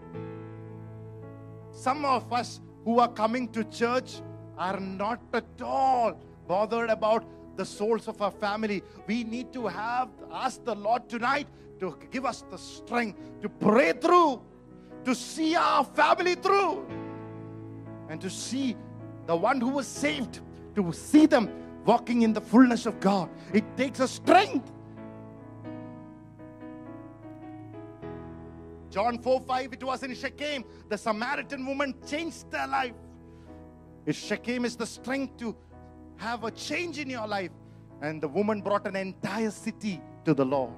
[1.70, 4.20] Some of us who are coming to church
[4.58, 7.25] are not at all bothered about
[7.55, 8.83] the souls of our family.
[9.07, 11.47] We need to have ask the Lord tonight
[11.79, 14.41] to give us the strength to pray through,
[15.05, 16.87] to see our family through,
[18.09, 18.75] and to see
[19.25, 20.39] the one who was saved,
[20.75, 21.49] to see them
[21.85, 23.29] walking in the fullness of God.
[23.53, 24.71] It takes a strength.
[28.89, 30.63] John 4 5, it was in Shechem.
[30.89, 32.93] The Samaritan woman changed their life.
[34.05, 35.55] If Shechem is the strength to
[36.16, 37.50] have a change in your life,
[38.00, 40.72] and the woman brought an entire city to the Lord.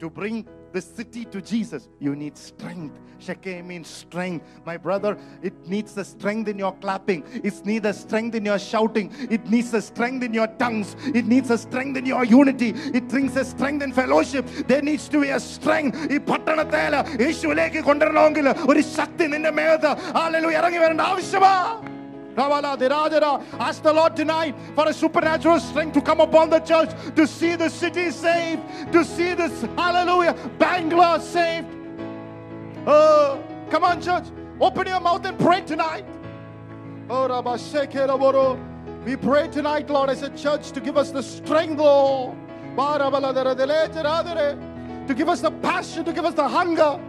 [0.00, 2.98] To bring the city to Jesus, you need strength.
[3.20, 4.44] Shechem means strength.
[4.66, 7.22] My brother, it needs the strength in your clapping.
[7.44, 9.12] It needs the strength in your shouting.
[9.30, 10.96] It needs the strength in your tongues.
[11.14, 12.70] It needs the strength in your unity.
[12.92, 14.46] It brings a strength in fellowship.
[14.66, 15.96] There needs to be a strength.
[16.10, 19.92] ഈ പട്ടണത്തേല യേശുവിലേക്ക് കൊണ്ടുവരണമെങ്കിൽ ഒരു ശക്തി നിന്റെ മേത്ത്
[20.24, 21.87] ആലലു ഇറങ്ങി വരേണ്ട ആവശ്യമാ Ravala, Dirajara,
[22.41, 27.55] ask the Lord tonight for a supernatural strength to come upon the church, to see
[27.55, 28.61] the city saved,
[28.93, 31.67] to see this, hallelujah, Bangalore saved.
[32.87, 34.25] Oh, come on, church.
[34.59, 36.05] Open your mouth and pray tonight.
[37.09, 38.59] Oh,
[39.05, 42.35] We pray tonight, Lord, as a church to give us the strength, Lord.
[45.07, 46.99] To give us the passion, to give us the hunger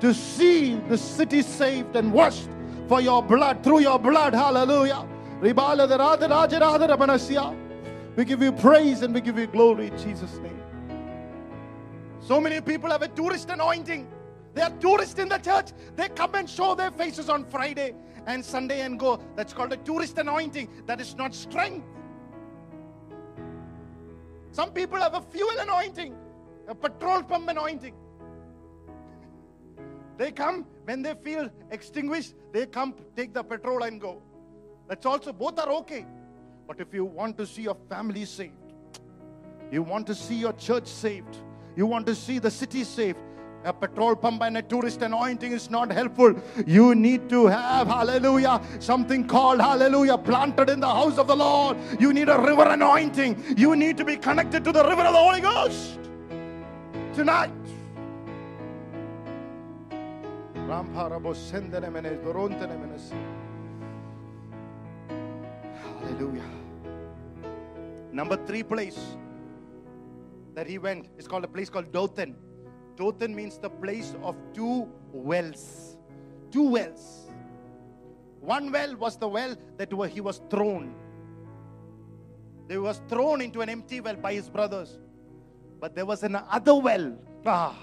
[0.00, 2.48] to see the city saved and washed
[2.88, 4.34] for your blood, through your blood.
[4.34, 5.06] Hallelujah.
[8.16, 10.62] We give you praise and we give you glory in Jesus' name.
[12.20, 14.08] So many people have a tourist anointing.
[14.54, 15.72] They are tourists in the church.
[15.96, 17.94] They come and show their faces on Friday
[18.26, 19.20] and Sunday and go.
[19.36, 20.68] That's called a tourist anointing.
[20.86, 21.86] That is not strength.
[24.50, 26.16] Some people have a fuel anointing,
[26.66, 27.94] a petrol pump anointing.
[30.16, 34.22] They come when they feel extinguished, they come take the petrol and go.
[34.88, 36.06] That's also, both are okay.
[36.66, 38.54] But if you want to see your family saved,
[39.70, 41.36] you want to see your church saved,
[41.74, 43.18] you want to see the city saved,
[43.64, 46.34] a petrol pump and a tourist anointing is not helpful.
[46.66, 51.76] You need to have, hallelujah, something called, hallelujah, planted in the house of the Lord.
[51.98, 53.56] You need a river anointing.
[53.56, 55.98] You need to be connected to the river of the Holy Ghost
[57.12, 57.50] tonight.
[65.80, 66.50] Hallelujah.
[68.10, 68.98] Number three place
[70.54, 72.34] that he went is called a place called Dothan.
[72.96, 75.96] Dothan means the place of two wells.
[76.50, 77.30] Two wells.
[78.40, 80.96] One well was the well that he was thrown.
[82.68, 84.98] He was thrown into an empty well by his brothers.
[85.78, 87.78] But there was another well ah,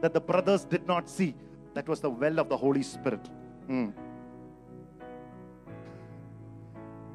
[0.00, 1.34] that the brothers did not see.
[1.73, 3.29] That was the well of the Holy Spirit.
[3.67, 3.89] Hmm.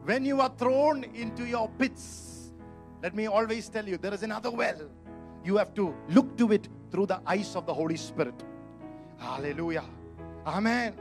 [0.05, 2.53] When you are thrown into your pits,
[3.03, 4.81] let me always tell you there is another well.
[5.45, 8.35] You have to look to it through the eyes of the Holy Spirit.
[9.19, 9.85] Hallelujah.
[10.47, 10.95] Amen.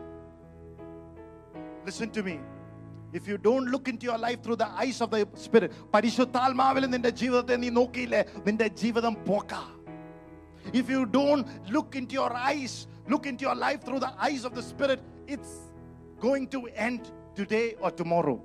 [1.85, 2.39] Listen to me.
[3.13, 7.11] If you don't look into your life through the eyes of the Spirit, പരിശുദ്ധാത്മാവിൽ നിന്റെ
[7.21, 9.53] ജീവിതത്തെ നീ നോക്കിയില്ലേ നിന്റെ ജീവിതം പോക്ക
[10.79, 12.73] If you don't look into your eyes,
[13.08, 15.72] look into your life through the eyes of the Spirit, it's
[16.20, 18.42] going to end today or tomorrow.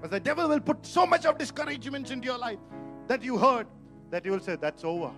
[0.00, 2.58] But the devil will put so much of discouragement into your life
[3.08, 3.66] that you heard
[4.10, 5.10] that you will say, That's over.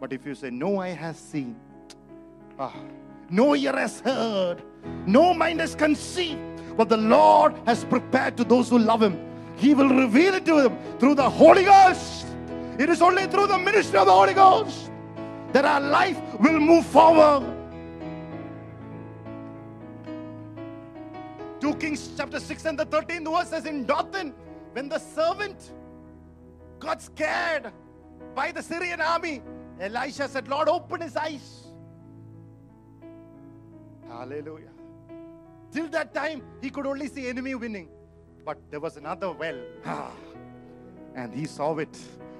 [0.00, 1.56] But if you say, No eye has seen,
[2.58, 2.74] ah,
[3.28, 4.62] no ear has heard,
[5.06, 6.40] no mind has conceived
[6.76, 9.18] what the Lord has prepared to those who love Him,
[9.56, 12.26] He will reveal it to them through the Holy Ghost.
[12.78, 14.89] It is only through the ministry of the Holy Ghost
[15.52, 17.56] that our life will move forward.
[21.60, 24.32] 2 Kings chapter 6 and the 13th verse says in Dothan,
[24.72, 25.72] when the servant
[26.78, 27.70] got scared
[28.34, 29.42] by the Syrian army,
[29.78, 31.66] Elisha said, Lord, open his eyes.
[34.08, 34.70] Hallelujah.
[35.72, 37.88] Till that time, he could only see enemy winning.
[38.44, 39.58] But there was another well.
[39.84, 40.12] Ah.
[41.14, 41.96] And he saw it.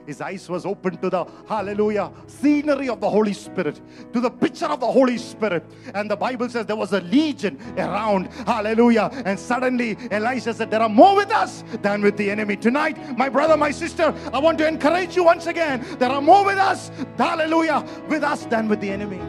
[0.07, 3.81] His eyes was open to the hallelujah scenery of the Holy Spirit,
[4.13, 5.65] to the picture of the Holy Spirit.
[5.95, 8.27] And the Bible says there was a legion around.
[8.47, 9.11] Hallelujah.
[9.25, 12.57] And suddenly Elisha said, There are more with us than with the enemy.
[12.57, 15.85] Tonight, my brother, my sister, I want to encourage you once again.
[15.99, 19.21] There are more with us, hallelujah, with us than with the enemy.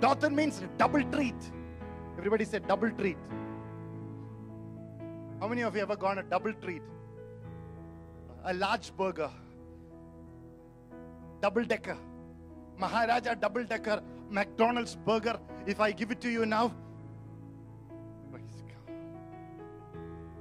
[0.00, 1.34] Dothan means double treat.
[2.16, 3.18] Everybody said double treat.
[5.40, 6.82] How many of you ever gone a double treat?
[8.44, 9.30] A large burger,
[11.40, 11.96] double decker,
[12.76, 15.38] Maharaja double decker, McDonald's burger.
[15.66, 16.72] If I give it to you now,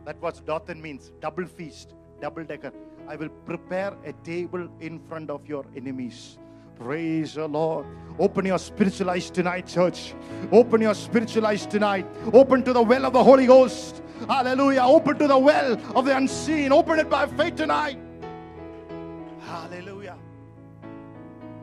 [0.08, 2.72] That what Dothan means double feast, double decker.
[3.10, 6.38] I will prepare a table in front of your enemies.
[6.80, 7.86] Praise the Lord.
[8.20, 10.14] Open your spiritual eyes tonight, church.
[10.52, 12.06] Open your spiritual eyes tonight.
[12.34, 14.02] Open to the well of the Holy Ghost.
[14.28, 14.82] Hallelujah.
[14.84, 16.72] Open to the well of the unseen.
[16.72, 18.00] Open it by faith tonight.
[19.42, 20.18] Hallelujah.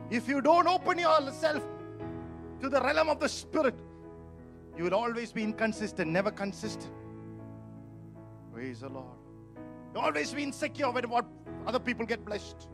[0.09, 1.63] If you don't open yourself
[2.61, 3.75] to the realm of the Spirit,
[4.77, 6.93] you will always be inconsistent, never consistent.
[8.53, 9.17] Praise the Lord.
[9.93, 11.25] You always be insecure when what
[11.65, 12.67] other people get blessed.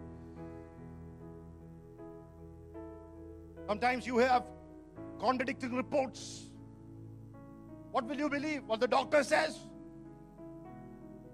[3.67, 4.43] Sometimes you have
[5.19, 6.49] contradicting reports.
[7.91, 8.63] What will you believe?
[8.65, 9.59] What the doctor says?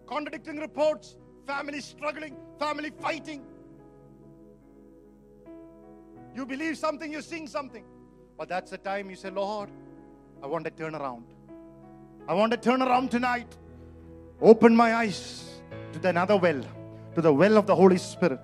[0.05, 1.15] Contradicting reports,
[1.45, 3.43] family struggling, family fighting.
[6.35, 7.83] You believe something, you're seeing something.
[8.37, 9.69] But that's the time you say, Lord,
[10.43, 11.25] I want to turn around.
[12.27, 13.57] I want to turn around tonight.
[14.41, 15.61] Open my eyes
[15.93, 16.61] to the another well,
[17.15, 18.39] to the well of the Holy Spirit.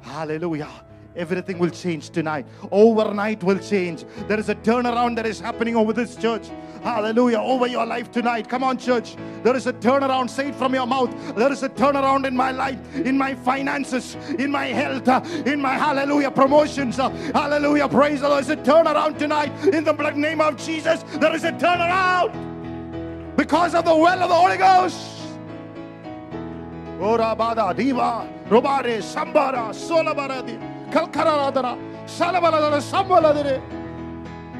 [0.00, 0.70] Hallelujah.
[1.16, 2.44] Everything will change tonight.
[2.72, 4.04] Overnight will change.
[4.26, 6.48] There is a turnaround that is happening over this church.
[6.82, 7.38] Hallelujah.
[7.38, 8.48] Over your life tonight.
[8.48, 9.16] Come on, church.
[9.42, 10.28] There is a turnaround.
[10.28, 11.10] Say it from your mouth.
[11.36, 15.60] There is a turnaround in my life, in my finances, in my health, uh, in
[15.62, 16.98] my hallelujah promotions.
[16.98, 17.88] uh, Hallelujah.
[17.88, 18.44] Praise the Lord.
[18.44, 19.52] There is a turnaround tonight.
[19.72, 24.28] In the blood name of Jesus, there is a turnaround because of the well of
[24.28, 25.10] the Holy Ghost.
[27.00, 30.73] Ora bada diva, robare, sambara, solabaradi.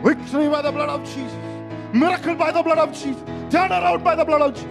[0.05, 1.33] Victory by the blood of Jesus.
[1.95, 3.23] Miracle by the blood of Jesus.
[3.51, 4.69] Turn around by the blood of Jesus.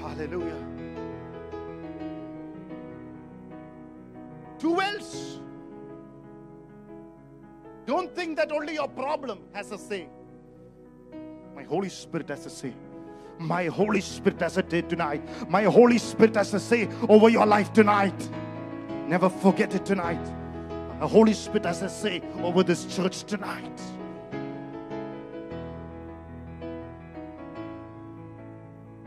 [0.00, 0.64] Hallelujah.
[4.58, 5.40] Two wells.
[7.86, 10.08] Don't think that only your problem has a say.
[11.54, 12.74] My Holy Spirit has a say.
[13.38, 15.22] My Holy Spirit has a say tonight.
[15.50, 18.30] My Holy Spirit has a say over your life tonight.
[19.06, 20.24] Never forget it tonight.
[21.00, 23.80] The Holy Spirit has a say over this church tonight.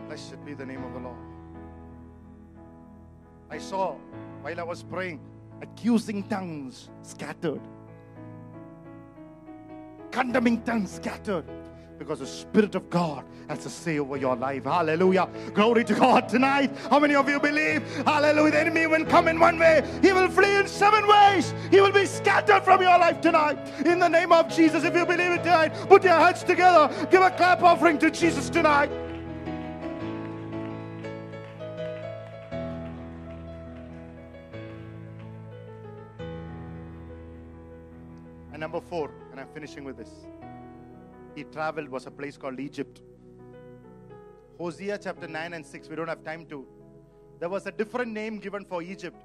[0.06, 1.18] Blessed be the name of the Lord.
[3.50, 3.96] I saw
[4.42, 5.20] while I was praying
[5.62, 7.62] accusing tongues scattered,
[10.12, 11.46] condemning tongues scattered
[12.00, 14.64] because the Spirit of God has a say over your life.
[14.64, 15.28] Hallelujah.
[15.54, 16.72] Glory to God tonight.
[16.90, 17.84] How many of you believe?
[18.06, 18.52] Hallelujah.
[18.52, 21.54] The enemy will come in one way, he will flee in seven ways.
[21.70, 23.60] He will be scattered from your life tonight.
[23.86, 26.90] In the name of Jesus, if you believe it tonight, put your hands together.
[27.12, 28.90] Give a clap offering to Jesus tonight.
[38.54, 40.10] And number four, and I'm finishing with this
[41.35, 43.03] He traveled was a place called Egypt.
[44.59, 46.67] Hosea chapter 9 and 6, we don't have time to.
[47.41, 49.17] There was a different name given for Egypt,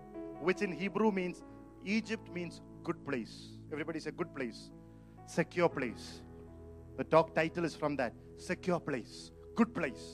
[0.42, 1.44] which in Hebrew means
[1.86, 3.34] Egypt means good place.
[3.72, 4.72] Everybody say good place,
[5.28, 6.22] secure place.
[6.98, 10.06] The talk title is from that secure place, good place.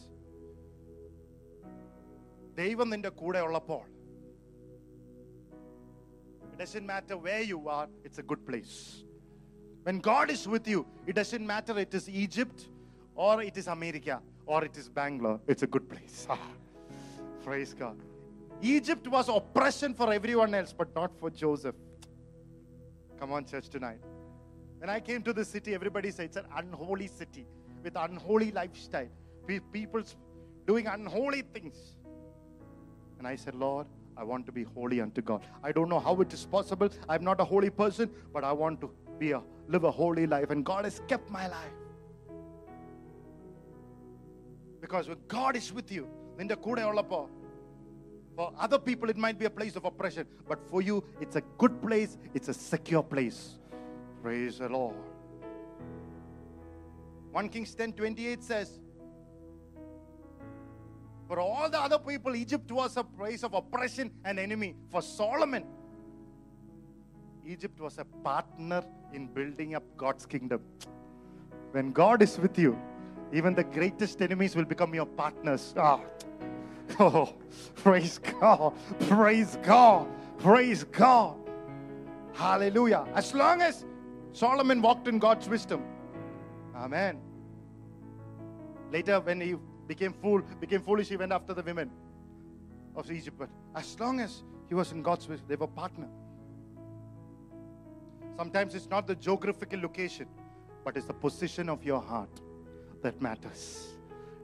[2.59, 3.81] ദൈവം നിന്റെ കൂടെ ഉള്ളപ്പോൾ
[6.55, 9.03] it doesn't matter where you are, it's a good place.
[9.82, 12.68] When God is with you, it doesn't matter it is Egypt
[13.14, 16.26] or it is America or it is Bangalore, it's a good place.
[16.28, 16.38] Ah,
[17.44, 17.96] praise God.
[18.62, 21.74] Egypt was oppression for everyone else, but not for Joseph.
[23.18, 24.00] Come on, church, tonight.
[24.78, 27.46] When I came to this city, everybody said it's an unholy city
[27.82, 29.08] with unholy lifestyle.
[29.46, 30.02] Pe- People
[30.66, 31.96] doing unholy things.
[33.18, 33.86] And I said, Lord,
[34.16, 35.42] I want to be holy unto God.
[35.62, 36.90] I don't know how it is possible.
[37.08, 40.49] I'm not a holy person, but I want to be a live a holy life.
[40.49, 41.77] And God has kept my life.
[44.81, 46.05] Because when God is with you,
[46.37, 47.19] നിന്റെ കൂടെ ഉള്ളപ്പോ
[48.37, 51.43] for other people it might be a place of oppression, but for you it's a
[51.61, 53.39] good place, it's a secure place.
[54.23, 54.97] Praise the Lord.
[57.31, 58.69] 1 Kings 10 28 says,
[61.27, 64.75] For all the other people, Egypt was a place of oppression and enemy.
[64.91, 65.63] For Solomon,
[67.46, 70.60] Egypt was a partner in building up God's kingdom.
[71.72, 72.78] When God is with you,
[73.32, 75.74] even the greatest enemies will become your partners.
[75.76, 76.00] Ah.
[76.98, 77.32] Oh,
[77.76, 78.74] praise God.
[79.08, 80.08] Praise God.
[80.38, 81.36] Praise God.
[82.32, 83.06] Hallelujah.
[83.14, 83.84] As long as
[84.32, 85.84] Solomon walked in God's wisdom.
[86.74, 87.20] Amen.
[88.90, 89.54] Later, when he
[89.86, 91.90] became fool, became foolish, he went after the women
[92.96, 93.38] of Egypt.
[93.38, 96.08] But as long as he was in God's wisdom, they were partner.
[98.40, 100.26] Sometimes it's not the geographical location,
[100.82, 102.30] but it's the position of your heart
[103.02, 103.88] that matters.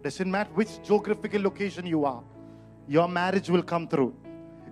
[0.02, 2.23] Doesn't matter which geographical location you are.
[2.86, 4.14] your marriage will come through.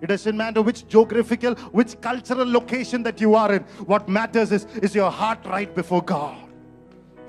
[0.02, 3.62] It doesn't matter which geographical, which cultural location that you are in.
[3.92, 6.46] What matters is, is your heart right before God.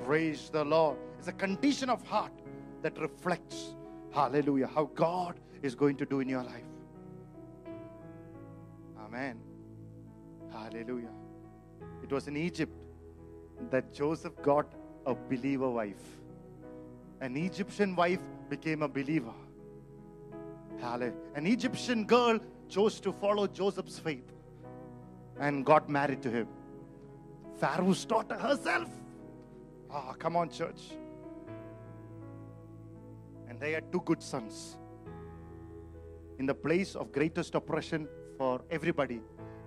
[0.03, 0.97] Praise the Lord.
[1.17, 2.33] It's a condition of heart
[2.81, 3.73] that reflects,
[4.11, 6.69] hallelujah, how God is going to do in your life.
[8.99, 9.39] Amen.
[10.51, 11.15] Hallelujah.
[12.05, 12.71] It was in Egypt
[13.71, 14.71] that Joseph got
[15.07, 16.03] a believer wife.
[17.19, 19.33] An Egyptian wife became a believer.
[20.79, 21.15] Hallelujah.
[21.33, 22.37] An Egyptian girl
[22.69, 24.31] chose to follow Joseph's faith
[25.39, 26.47] and got married to him.
[27.55, 28.91] Pharaoh's daughter herself.
[29.89, 30.83] Ah, come on, church.
[33.49, 34.77] And they had two good sons.
[36.37, 38.07] In the place of greatest oppression
[38.37, 39.21] for everybody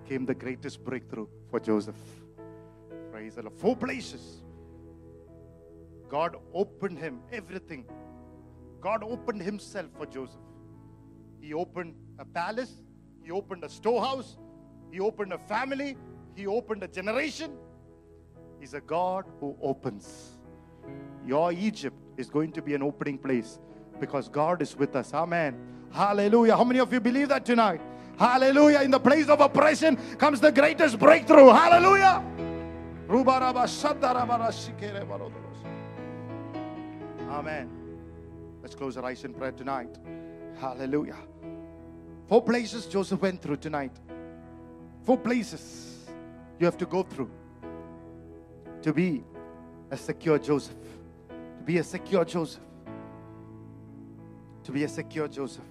[0.07, 1.97] came the greatest breakthrough for Joseph.
[3.19, 3.53] Praise the Lord.
[3.57, 4.21] Four places.
[6.07, 7.83] God opened him everything.
[8.79, 10.39] God opened himself for Joseph.
[11.41, 12.71] He opened a palace,
[13.21, 14.37] he opened a storehouse,
[14.89, 15.97] he opened a family,
[16.33, 17.57] he opened a generation.
[18.57, 20.37] He's a God who opens.
[21.25, 23.59] Your Egypt is going to be an opening place
[23.99, 25.13] because God is with us.
[25.13, 25.57] Amen.
[25.91, 26.55] Hallelujah.
[26.55, 27.81] How many of you believe that tonight?
[28.17, 28.79] Hallelujah.
[28.79, 31.49] In the place of oppression comes the greatest breakthrough.
[31.49, 32.23] Hallelujah.
[37.27, 37.67] Amen.
[38.61, 39.97] Let's close our eyes in prayer tonight.
[40.59, 41.17] Hallelujah.
[42.27, 43.93] Four places Joseph went through tonight.
[45.05, 46.05] Four places
[46.59, 47.31] you have to go through
[48.83, 49.23] to be
[49.89, 50.77] a secure Joseph.
[51.29, 52.61] To be a secure Joseph.
[54.65, 55.65] To be a secure Joseph.